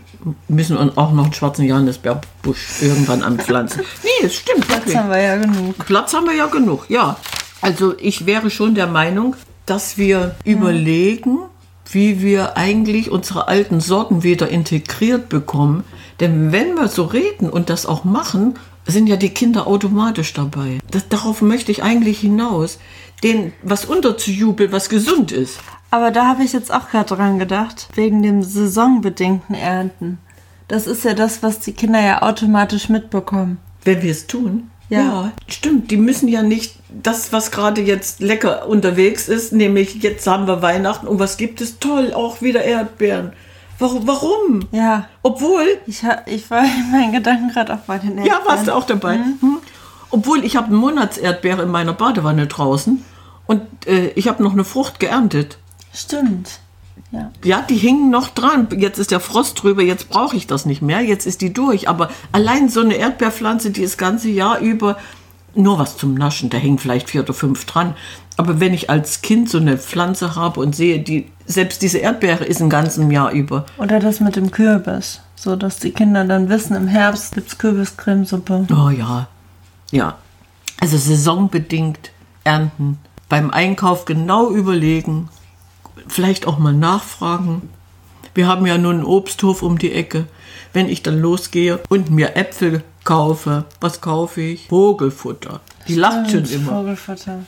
müssen 0.49 0.77
auch 0.77 1.13
noch 1.13 1.25
einen 1.25 1.33
schwarzen 1.33 1.65
Johannisbeerbusch 1.67 2.83
irgendwann 2.83 3.23
anpflanzen. 3.23 3.83
Nee, 4.03 4.27
es 4.27 4.35
stimmt. 4.35 4.69
Jetzt 4.69 4.71
wirklich. 4.71 4.97
haben 4.97 5.11
wir 5.11 5.23
ja 5.23 5.37
genug. 5.37 5.79
Platz 5.87 6.13
haben 6.13 6.27
wir 6.27 6.35
ja 6.35 6.47
genug, 6.47 6.91
ja. 6.91 7.17
Also 7.61 7.95
ich 7.99 8.27
wäre 8.27 8.51
schon 8.51 8.75
der 8.75 8.89
Meinung, 8.89 9.37
dass 9.65 9.97
wir 9.97 10.35
überlegen, 10.45 11.39
wie 11.91 12.21
wir 12.21 12.57
eigentlich 12.57 13.11
unsere 13.11 13.49
alten 13.49 13.81
Sorten 13.81 14.23
wieder 14.23 14.49
integriert 14.49 15.29
bekommen. 15.29 15.85
Denn 16.21 16.53
wenn 16.53 16.75
wir 16.75 16.89
so 16.89 17.05
reden 17.05 17.49
und 17.49 17.71
das 17.71 17.87
auch 17.87 18.05
machen, 18.05 18.59
sind 18.87 19.07
ja 19.07 19.17
die 19.17 19.31
Kinder 19.31 19.67
automatisch 19.67 20.33
dabei. 20.33 20.79
Das, 20.91 21.09
darauf 21.09 21.43
möchte 21.43 21.73
ich 21.73 21.83
eigentlich 21.83 22.21
hinaus. 22.21 22.79
Denen 23.23 23.53
was 23.63 23.85
unterzujubeln, 23.85 24.73
was 24.73 24.89
gesund 24.89 25.33
ist. 25.33 25.59
Aber 25.91 26.11
da 26.11 26.27
habe 26.27 26.43
ich 26.43 26.53
jetzt 26.53 26.73
auch 26.73 26.91
gerade 26.91 27.15
dran 27.15 27.39
gedacht, 27.39 27.89
wegen 27.95 28.23
dem 28.23 28.43
saisonbedingten 28.43 29.55
Ernten. 29.55 30.19
Das 30.69 30.87
ist 30.87 31.05
ja 31.05 31.15
das, 31.15 31.43
was 31.43 31.61
die 31.61 31.73
Kinder 31.73 32.01
ja 32.01 32.23
automatisch 32.23 32.89
mitbekommen. 32.89 33.59
Wenn 33.85 34.03
wir 34.03 34.11
es 34.11 34.27
tun. 34.27 34.71
Ja. 34.89 35.33
stimmt. 35.49 35.91
Die 35.91 35.97
müssen 35.97 36.29
ja 36.29 36.43
nicht 36.43 36.77
das, 36.91 37.33
was 37.33 37.51
gerade 37.51 37.81
jetzt 37.81 38.21
lecker 38.21 38.69
unterwegs 38.69 39.29
ist, 39.29 39.53
nämlich 39.53 40.03
jetzt 40.03 40.27
haben 40.27 40.47
wir 40.47 40.63
Weihnachten 40.63 41.07
und 41.07 41.19
was 41.19 41.37
gibt 41.37 41.61
es? 41.61 41.79
Toll, 41.79 42.13
auch 42.13 42.43
wieder 42.43 42.65
Erdbeeren. 42.65 43.33
Warum? 43.79 44.67
Ja. 44.73 45.07
Obwohl, 45.23 45.67
Ich, 45.87 46.05
ha- 46.05 46.23
ich 46.27 46.51
war 46.51 46.65
in 46.65 46.91
meinen 46.93 47.13
Gedanken 47.13 47.49
gerade 47.49 47.75
auch 47.75 47.79
bei 47.81 47.99
den 47.99 48.19
Eltern. 48.19 48.27
ja, 48.27 48.41
warst 48.47 48.67
du 48.69 48.75
auch 48.75 48.85
dabei. 48.85 49.17
Hm? 49.17 49.59
Obwohl, 50.11 50.45
ich 50.45 50.57
habe 50.57 50.69
eine 50.69 50.77
Monatserdbeere 50.77 51.63
in 51.63 51.71
meiner 51.71 51.93
Badewanne 51.93 52.47
draußen 52.47 53.05
und 53.47 53.63
äh, 53.87 54.09
ich 54.11 54.29
habe 54.29 54.43
noch 54.43 54.53
eine 54.53 54.65
Frucht 54.65 55.01
geerntet. 55.01 55.59
Stimmt. 55.93 56.61
Ja. 57.11 57.31
Ja, 57.45 57.63
die 57.63 57.77
hingen 57.77 58.11
noch 58.11 58.29
dran. 58.29 58.69
Jetzt 58.77 58.99
ist 58.99 59.11
der 59.11 59.21
Frost 59.21 59.63
drüber, 59.63 59.83
jetzt 59.83 60.09
brauche 60.09 60.37
ich 60.37 60.47
das 60.47 60.67
nicht 60.67 60.83
mehr, 60.83 61.01
jetzt 61.01 61.27
ist 61.27 61.41
die 61.41 61.53
durch. 61.53 61.89
Aber 61.89 62.11
allein 62.33 62.69
so 62.69 62.81
eine 62.81 62.95
Erdbeerpflanze, 62.95 63.71
die 63.71 63.83
das 63.83 63.97
ganze 63.99 64.29
Jahr 64.31 64.59
über 64.61 64.97
nur 65.57 65.79
was 65.79 65.97
zum 65.97 66.15
Naschen, 66.15 66.51
da 66.51 66.59
hängen 66.59 66.79
vielleicht 66.79 67.11
vier 67.11 67.23
oder 67.23 67.35
fünf 67.35 67.65
dran. 67.67 67.95
Aber 68.37 68.61
wenn 68.61 68.75
ich 68.75 68.91
als 68.91 69.23
Kind 69.23 69.49
so 69.49 69.59
eine 69.59 69.79
Pflanze 69.79 70.35
habe 70.35 70.61
und 70.61 70.75
sehe, 70.75 71.01
die, 71.01 71.31
selbst 71.47 71.83
diese 71.83 71.99
Erdbeere 71.99 72.45
ist 72.45 72.61
ein 72.61 72.71
ganzes 72.71 73.11
Jahr 73.11 73.31
über. 73.31 73.67
Oder 73.79 74.01
das 74.01 74.21
mit 74.21 74.37
dem 74.37 74.51
Kürbis. 74.51 75.21
So, 75.37 75.57
dass 75.57 75.79
die 75.79 75.93
Kinder 75.93 76.25
dann 76.25 76.49
wissen, 76.49 76.75
im 76.75 76.89
Herbst 76.89 77.35
gibt's 77.35 77.59
Kürbiscremesuppe. 77.59 78.67
Oh 78.71 78.91
ja, 78.91 79.29
ja. 79.91 80.19
Also 80.81 80.97
saisonbedingt 80.97 82.11
ernten. 82.43 82.99
Beim 83.29 83.51
Einkauf 83.51 84.05
genau 84.05 84.51
überlegen, 84.51 85.29
vielleicht 86.09 86.47
auch 86.47 86.59
mal 86.59 86.73
nachfragen. 86.73 87.69
Wir 88.35 88.49
haben 88.49 88.67
ja 88.67 88.79
nun 88.79 88.97
einen 88.97 89.05
Obsthof 89.05 89.63
um 89.63 89.79
die 89.79 89.93
Ecke. 89.93 90.27
Wenn 90.73 90.89
ich 90.89 91.03
dann 91.03 91.21
losgehe 91.21 91.81
und 91.89 92.11
mir 92.11 92.37
Äpfel 92.37 92.83
kaufe, 93.05 93.65
was 93.81 94.01
kaufe 94.01 94.41
ich? 94.41 94.67
Vogelfutter. 94.69 95.61
Die 95.87 95.95
lacht 95.95 96.31
schon 96.31 96.47
Stimmt, 96.47 96.63
immer. 96.63 96.73
Vogelfutter. 96.73 97.41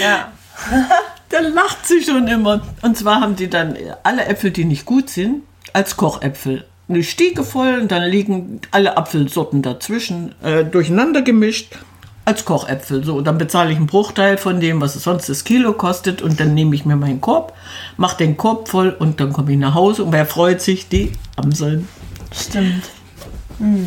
Ja. 0.00 0.32
Da 1.28 1.40
lacht 1.40 1.88
sie 1.88 2.02
schon 2.02 2.28
immer. 2.28 2.62
Und 2.82 2.96
zwar 2.96 3.20
haben 3.20 3.34
die 3.34 3.50
dann 3.50 3.76
alle 4.04 4.26
Äpfel, 4.26 4.52
die 4.52 4.64
nicht 4.64 4.86
gut 4.86 5.10
sind, 5.10 5.42
als 5.72 5.96
Kochäpfel. 5.96 6.64
Eine 6.88 7.02
Stiege 7.02 7.42
voll 7.42 7.80
und 7.80 7.90
dann 7.90 8.04
liegen 8.04 8.60
alle 8.70 8.96
Apfelsorten 8.96 9.60
dazwischen, 9.60 10.36
äh, 10.44 10.64
durcheinander 10.64 11.22
gemischt, 11.22 11.78
als 12.24 12.44
Kochäpfel. 12.44 13.02
So, 13.04 13.20
dann 13.22 13.38
bezahle 13.38 13.70
ich 13.70 13.76
einen 13.76 13.86
Bruchteil 13.86 14.38
von 14.38 14.60
dem, 14.60 14.80
was 14.80 14.94
es 14.94 15.04
sonst 15.04 15.28
das 15.28 15.44
Kilo 15.44 15.72
kostet 15.72 16.22
und 16.22 16.38
dann 16.38 16.54
nehme 16.54 16.74
ich 16.74 16.84
mir 16.84 16.96
meinen 16.96 17.20
Korb, 17.20 17.54
mache 17.96 18.18
den 18.18 18.36
Korb 18.36 18.68
voll 18.68 18.94
und 18.96 19.20
dann 19.20 19.32
komme 19.32 19.52
ich 19.52 19.58
nach 19.58 19.74
Hause 19.74 20.04
und 20.04 20.12
wer 20.12 20.26
freut 20.26 20.60
sich? 20.60 20.88
Die 20.88 21.12
Amseln. 21.36 21.88
Stimmt. 22.32 22.84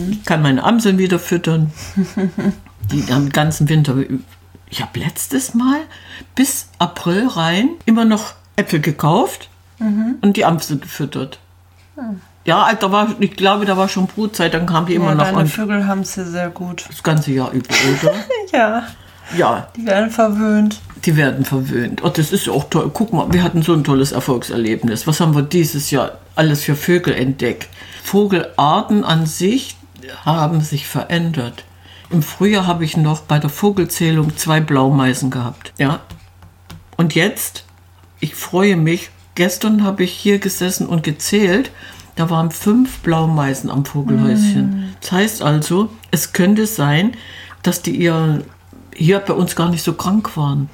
Ich 0.10 0.26
kann 0.26 0.42
meine 0.42 0.64
Amseln 0.64 0.98
wieder 0.98 1.20
füttern. 1.20 1.72
Die 2.92 3.04
haben 3.14 3.26
den 3.26 3.34
ganzen 3.34 3.70
Winter. 3.70 3.96
Ich 4.70 4.82
habe 4.82 5.00
letztes 5.00 5.54
Mal 5.54 5.80
bis 6.36 6.68
April 6.78 7.28
rein 7.28 7.70
immer 7.86 8.06
noch 8.06 8.34
Äpfel 8.56 8.80
gekauft 8.82 9.50
und 9.80 10.34
die 10.36 10.46
Amsel 10.46 10.78
gefüttert. 10.78 11.40
Ja, 12.46 12.64
also 12.64 12.82
da 12.88 12.92
war, 12.92 13.08
ich 13.20 13.36
glaube, 13.36 13.66
da 13.66 13.78
war 13.78 13.90
schon 13.90 14.08
Brutzeit, 14.08 14.54
dann 14.54 14.66
kamen 14.66 14.88
die 14.88 14.96
immer 14.96 15.10
Ja, 15.10 15.16
noch 15.16 15.24
deine 15.26 15.38
an, 15.40 15.48
Vögel 15.48 15.88
haben's 15.88 16.16
hier 16.16 16.26
sehr 16.26 16.50
gut. 16.50 16.86
das 16.90 17.04
ganze 17.04 17.32
Jahr 17.32 17.52
über, 17.52 17.68
oder? 18.04 18.14
Ja. 18.52 18.84
ja, 19.38 19.68
Die 19.76 19.86
werden 19.86 20.10
verwöhnt. 20.10 20.80
die 21.06 21.16
werden 21.16 21.46
verwöhnt. 21.46 22.04
Oh, 22.04 22.10
das 22.10 22.32
ist 22.32 22.48
ja 22.48 22.54
auch 22.54 22.70
toll. 22.70 22.90
Guck 22.94 23.14
mal, 23.14 23.32
wir 23.32 23.44
hatten 23.44 23.62
so 23.62 23.74
ein 23.74 23.84
tolles 23.84 24.12
Erfolgserlebnis. 24.12 25.06
Was 25.08 25.20
haben 25.20 25.36
wir 25.36 25.44
dieses 25.44 25.92
Jahr 25.92 26.18
alles 26.36 26.64
für 26.64 26.76
Vögel 26.76 27.14
entdeckt? 27.14 27.70
Vogelarten 28.04 29.04
an 29.04 29.26
sich 29.26 29.76
haben 30.26 30.62
sich 30.62 30.88
verändert. 30.88 31.64
Im 32.10 32.24
Frühjahr 32.24 32.66
habe 32.66 32.84
ich 32.84 32.98
noch 32.98 33.22
bei 33.22 33.40
der 33.40 33.50
Vogelzählung 33.50 34.36
zwei 34.36 34.62
Blaumeisen 34.62 35.30
gehabt. 35.30 35.74
Ja. 35.78 36.02
Und 36.98 37.14
jetzt, 37.16 37.66
ich 38.20 38.36
freue 38.36 38.76
mich, 38.76 39.12
gestern 39.36 39.84
habe 39.84 40.04
ich 40.04 40.12
hier 40.12 40.40
gesessen 40.40 40.88
und 40.88 41.04
gezählt. 41.04 41.72
Da 42.16 42.30
waren 42.30 42.52
fünf 42.52 43.00
Blaumeisen 43.00 43.70
am 43.70 43.86
Vogelhäuschen. 43.86 44.96
Das 45.00 45.12
heißt 45.12 45.42
also, 45.42 45.90
es 46.12 46.34
könnte 46.34 46.66
sein, 46.66 47.14
dass 47.64 47.82
die 47.82 47.96
ihr 47.96 48.44
hier 48.94 49.20
bei 49.20 49.34
uns 49.34 49.56
gar 49.56 49.70
nicht 49.70 49.84
so 49.84 49.94
krank 49.94 50.36
waren. 50.36 50.70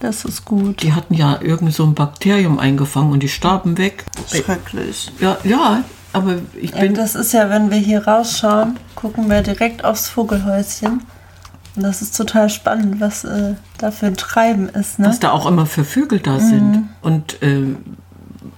Das 0.00 0.24
ist 0.24 0.44
gut. 0.44 0.82
Die 0.82 0.92
hatten 0.92 1.14
ja 1.14 1.40
irgend 1.40 1.72
so 1.72 1.84
ein 1.84 1.94
Bakterium 1.94 2.58
eingefangen 2.58 3.12
und 3.12 3.22
die 3.22 3.28
starben 3.28 3.78
weg. 3.78 4.04
Schrecklich. 4.28 5.12
Ja, 5.20 5.38
ja, 5.44 5.84
aber 6.16 6.36
ich 6.60 6.70
Ja, 6.72 6.80
bin. 6.80 6.94
das 6.94 7.14
ist 7.14 7.32
ja, 7.32 7.48
wenn 7.50 7.70
wir 7.70 7.78
hier 7.78 8.06
rausschauen, 8.06 8.78
gucken 8.94 9.28
wir 9.30 9.42
direkt 9.42 9.84
aufs 9.84 10.08
Vogelhäuschen. 10.08 11.02
Und 11.76 11.82
das 11.82 12.00
ist 12.02 12.16
total 12.16 12.48
spannend, 12.48 13.00
was 13.00 13.24
äh, 13.24 13.54
da 13.78 13.90
für 13.90 14.06
ein 14.06 14.16
Treiben 14.16 14.68
ist. 14.70 14.98
Ne? 14.98 15.08
was 15.08 15.20
da 15.20 15.30
auch 15.32 15.46
immer 15.46 15.66
für 15.66 15.84
Vögel 15.84 16.20
da 16.20 16.38
sind. 16.40 16.88
Und 17.02 17.42
äh, 17.42 17.76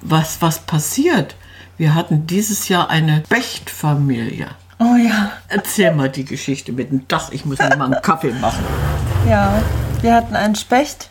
was, 0.02 0.40
was 0.40 0.60
passiert? 0.60 1.34
Wir 1.76 1.94
hatten 1.94 2.26
dieses 2.26 2.68
Jahr 2.68 2.90
eine 2.90 3.22
Bechtfamilie. 3.28 4.46
Oh 4.78 4.94
ja, 4.94 5.32
Erzähl 5.48 5.92
mal 5.92 6.08
die 6.08 6.24
Geschichte 6.24 6.70
mit 6.72 6.90
dem 6.92 7.08
Dach. 7.08 7.30
Ich 7.32 7.44
muss 7.44 7.58
mir 7.58 7.76
mal 7.76 7.86
einen 7.92 8.02
Kaffee 8.02 8.32
machen. 8.40 8.64
ja. 9.28 9.60
Wir 10.00 10.14
hatten 10.14 10.36
einen 10.36 10.54
Specht 10.54 11.10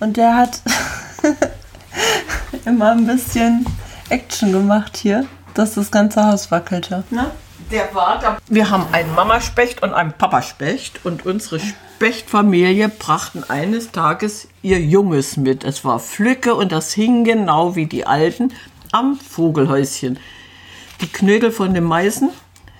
und 0.00 0.16
der 0.16 0.34
hat 0.36 0.60
immer 2.64 2.90
ein 2.90 3.06
bisschen 3.06 3.64
Action 4.08 4.50
gemacht 4.50 4.96
hier. 4.96 5.26
Dass 5.58 5.74
das 5.74 5.90
ganze 5.90 6.24
Haus 6.24 6.50
wackelte. 6.50 7.04
Ne? 7.10 7.30
Der 7.70 7.94
war 7.94 8.18
da. 8.20 8.38
Wir 8.48 8.70
haben 8.70 8.86
einen 8.92 9.14
Mamaspecht 9.14 9.82
und 9.82 9.92
einen 9.92 10.12
Papaspecht 10.12 11.04
und 11.04 11.26
unsere 11.26 11.58
Spechtfamilie 11.58 12.88
brachten 12.88 13.42
eines 13.48 13.90
Tages 13.90 14.48
ihr 14.62 14.80
Junges 14.80 15.36
mit. 15.36 15.64
Es 15.64 15.84
war 15.84 15.98
Flücke 15.98 16.54
und 16.54 16.70
das 16.72 16.92
hing 16.92 17.24
genau 17.24 17.74
wie 17.74 17.86
die 17.86 18.06
Alten 18.06 18.52
am 18.92 19.16
Vogelhäuschen. 19.16 20.18
Die 21.00 21.08
Knödel 21.08 21.50
von 21.50 21.74
den 21.74 21.84
Meißen 21.84 22.30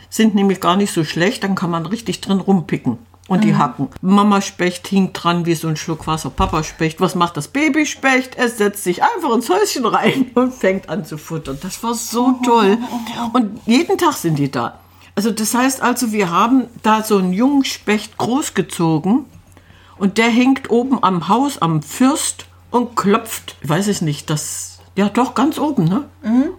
sind 0.08 0.34
nämlich 0.34 0.60
gar 0.60 0.76
nicht 0.76 0.92
so 0.92 1.04
schlecht, 1.04 1.44
dann 1.44 1.54
kann 1.54 1.70
man 1.70 1.86
richtig 1.86 2.20
drin 2.20 2.40
rumpicken. 2.40 2.98
Und 3.28 3.42
die 3.42 3.56
Hacken. 3.56 3.88
Mama 4.02 4.40
Specht 4.40 4.86
hing 4.86 5.12
dran 5.12 5.46
wie 5.46 5.56
so 5.56 5.66
ein 5.66 5.76
Schluck 5.76 6.06
Wasser. 6.06 6.30
Papa 6.30 6.62
Specht, 6.62 7.00
was 7.00 7.16
macht 7.16 7.36
das 7.36 7.48
Babyspecht? 7.48 8.36
Es 8.36 8.58
setzt 8.58 8.84
sich 8.84 9.02
einfach 9.02 9.34
ins 9.34 9.50
Häuschen 9.50 9.84
rein 9.84 10.30
und 10.34 10.54
fängt 10.54 10.88
an 10.88 11.04
zu 11.04 11.18
futtern. 11.18 11.58
Das 11.60 11.82
war 11.82 11.94
so 11.94 12.38
toll. 12.44 12.78
Und 13.32 13.60
jeden 13.66 13.98
Tag 13.98 14.14
sind 14.14 14.38
die 14.38 14.50
da. 14.50 14.78
Also 15.16 15.30
das 15.30 15.54
heißt 15.54 15.82
also, 15.82 16.12
wir 16.12 16.30
haben 16.30 16.66
da 16.82 17.02
so 17.02 17.16
einen 17.16 17.32
jungen 17.32 17.64
Specht 17.64 18.16
großgezogen 18.16 19.24
und 19.98 20.18
der 20.18 20.28
hängt 20.28 20.70
oben 20.70 21.02
am 21.02 21.28
Haus, 21.28 21.58
am 21.58 21.82
Fürst 21.82 22.46
und 22.70 22.96
klopft. 22.96 23.56
Ich 23.62 23.68
weiß 23.68 23.88
es 23.88 24.02
nicht, 24.02 24.30
das... 24.30 24.75
Ja, 24.96 25.08
doch, 25.10 25.34
ganz 25.34 25.58
oben, 25.58 25.84
ne? 25.84 26.04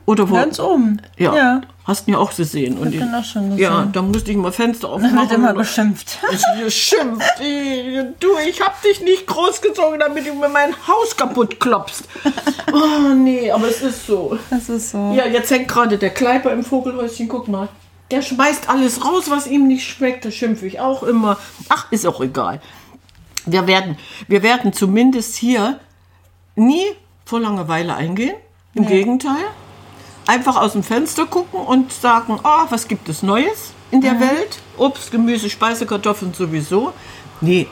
Oder 0.06 0.30
wo? 0.30 0.36
Ganz 0.36 0.60
oben. 0.60 1.02
Ja. 1.18 1.36
ja. 1.36 1.62
Hast 1.86 2.06
du 2.08 2.12
ja 2.12 2.18
auch 2.20 2.36
gesehen. 2.36 2.78
Und 2.78 2.92
den 2.92 3.02
ich- 3.02 3.16
auch 3.16 3.24
schon 3.24 3.50
gesehen. 3.50 3.64
Ja, 3.64 3.88
da 3.92 4.02
musste 4.02 4.30
ich 4.30 4.38
mal 4.38 4.52
Fenster 4.52 4.90
aufmachen. 4.90 5.16
Dann 5.16 5.30
wird 5.30 5.40
immer 5.40 5.54
beschimpft. 5.54 6.20
Ich 6.32 6.44
geschimpft. 6.64 7.26
Ich- 7.42 8.06
Du, 8.20 8.28
ich 8.48 8.62
hab 8.62 8.82
dich 8.84 9.02
nicht 9.02 9.26
großgezogen, 9.26 10.00
damit 10.00 10.28
du 10.28 10.34
mir 10.34 10.50
mein 10.50 10.72
Haus 10.88 11.16
kaputt 11.18 11.60
klopfst. 11.60 12.04
Oh, 12.74 13.14
nee, 13.16 13.50
aber 13.50 13.70
es 13.70 13.82
ist 13.82 14.06
so. 14.06 14.38
Das 14.50 14.68
ist 14.68 14.92
so. 14.92 15.14
Ja, 15.16 15.26
jetzt 15.26 15.50
hängt 15.50 15.70
gerade 15.70 15.98
der 15.98 16.10
Kleiper 16.10 16.52
im 16.52 16.64
Vogelhäuschen. 16.64 17.30
Guck 17.30 17.48
mal. 17.48 17.70
Der 18.12 18.22
schmeißt 18.22 18.70
alles 18.70 19.04
raus, 19.06 19.30
was 19.30 19.48
ihm 19.48 19.68
nicht 19.70 19.88
schmeckt. 19.88 20.26
Da 20.26 20.32
schimpfe 20.32 20.68
ich 20.68 20.80
auch 20.82 21.02
immer. 21.04 21.38
Ach, 21.70 21.90
ist 21.92 22.06
auch 22.06 22.20
egal. 22.20 22.60
Wir 23.46 23.66
werden, 23.68 23.98
wir 24.28 24.44
werden 24.44 24.74
zumindest 24.74 25.38
hier 25.38 25.80
nie 26.56 26.84
vor 27.28 27.42
Langeweile 27.42 27.94
eingehen. 27.96 28.36
Im 28.74 28.88
Gegenteil. 28.88 29.44
Einfach 30.28 30.56
aus 30.56 30.74
dem 30.74 30.84
Fenster 30.84 31.26
gucken 31.26 31.60
und 31.60 31.92
sagen, 31.92 32.40
ah, 32.44 32.68
was 32.70 32.88
gibt 32.88 33.10
es 33.10 33.22
Neues 33.22 33.74
in 33.92 34.02
der 34.02 34.20
Welt? 34.20 34.60
Obst, 34.78 35.12
Gemüse, 35.12 35.50
Speisekartoffeln 35.50 36.34
sowieso. 36.34 36.94
Nee, 37.42 37.68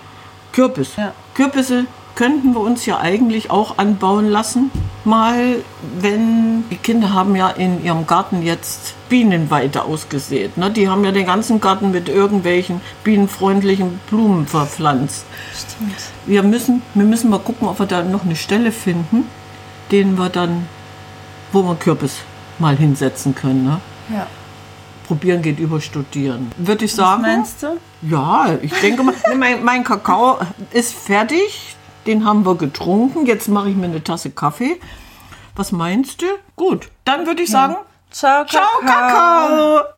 Kürbis. 0.51 0.95
Ja. 0.97 1.13
Kürbisse 1.33 1.85
könnten 2.15 2.53
wir 2.53 2.61
uns 2.61 2.85
ja 2.85 2.99
eigentlich 2.99 3.51
auch 3.51 3.77
anbauen 3.77 4.29
lassen. 4.29 4.71
Mal, 5.03 5.63
wenn 5.99 6.67
die 6.69 6.77
Kinder 6.77 7.13
haben 7.13 7.35
ja 7.35 7.49
in 7.49 7.83
ihrem 7.83 8.07
Garten 8.07 8.41
jetzt 8.41 8.95
Bienenweide 9.09 9.83
ausgesät. 9.83 10.57
Ne? 10.57 10.71
Die 10.71 10.89
haben 10.89 11.03
ja 11.05 11.11
den 11.11 11.25
ganzen 11.25 11.61
Garten 11.61 11.91
mit 11.91 12.09
irgendwelchen 12.09 12.81
bienenfreundlichen 13.03 13.99
Blumen 14.09 14.47
verpflanzt. 14.47 15.25
Stimmt. 15.53 15.95
Wir 16.25 16.43
müssen, 16.43 16.81
wir 16.93 17.05
müssen 17.05 17.29
mal 17.29 17.39
gucken, 17.39 17.67
ob 17.67 17.79
wir 17.79 17.85
da 17.85 18.03
noch 18.03 18.23
eine 18.23 18.35
Stelle 18.35 18.71
finden, 18.71 19.29
den 19.91 20.17
wir 20.17 20.29
dann, 20.29 20.67
wo 21.51 21.63
wir 21.63 21.75
Kürbis 21.75 22.17
mal 22.59 22.75
hinsetzen 22.75 23.35
können. 23.35 23.65
Ne? 23.65 23.81
Ja. 24.13 24.27
Probieren 25.07 25.41
geht 25.41 25.59
über 25.59 25.79
Studieren. 25.81 26.51
Würde 26.57 26.85
ich 26.85 26.91
Was 26.91 26.97
sagen. 26.97 27.21
meinst 27.21 27.63
du? 27.63 27.77
Ja, 28.01 28.57
ich 28.61 28.73
denke 28.81 29.03
mal, 29.03 29.13
mein, 29.37 29.63
mein 29.63 29.83
Kakao 29.83 30.39
ist 30.71 30.93
fertig. 30.93 31.75
Den 32.07 32.25
haben 32.25 32.45
wir 32.45 32.55
getrunken. 32.55 33.25
Jetzt 33.25 33.47
mache 33.47 33.69
ich 33.69 33.75
mir 33.75 33.85
eine 33.85 34.03
Tasse 34.03 34.29
Kaffee. 34.29 34.79
Was 35.55 35.71
meinst 35.71 36.21
du? 36.21 36.25
Gut, 36.55 36.89
dann 37.03 37.25
würde 37.25 37.41
ich 37.43 37.49
sagen, 37.49 37.75
Ciao, 38.11 38.45
ciao 38.45 38.63
Kakao. 38.85 39.85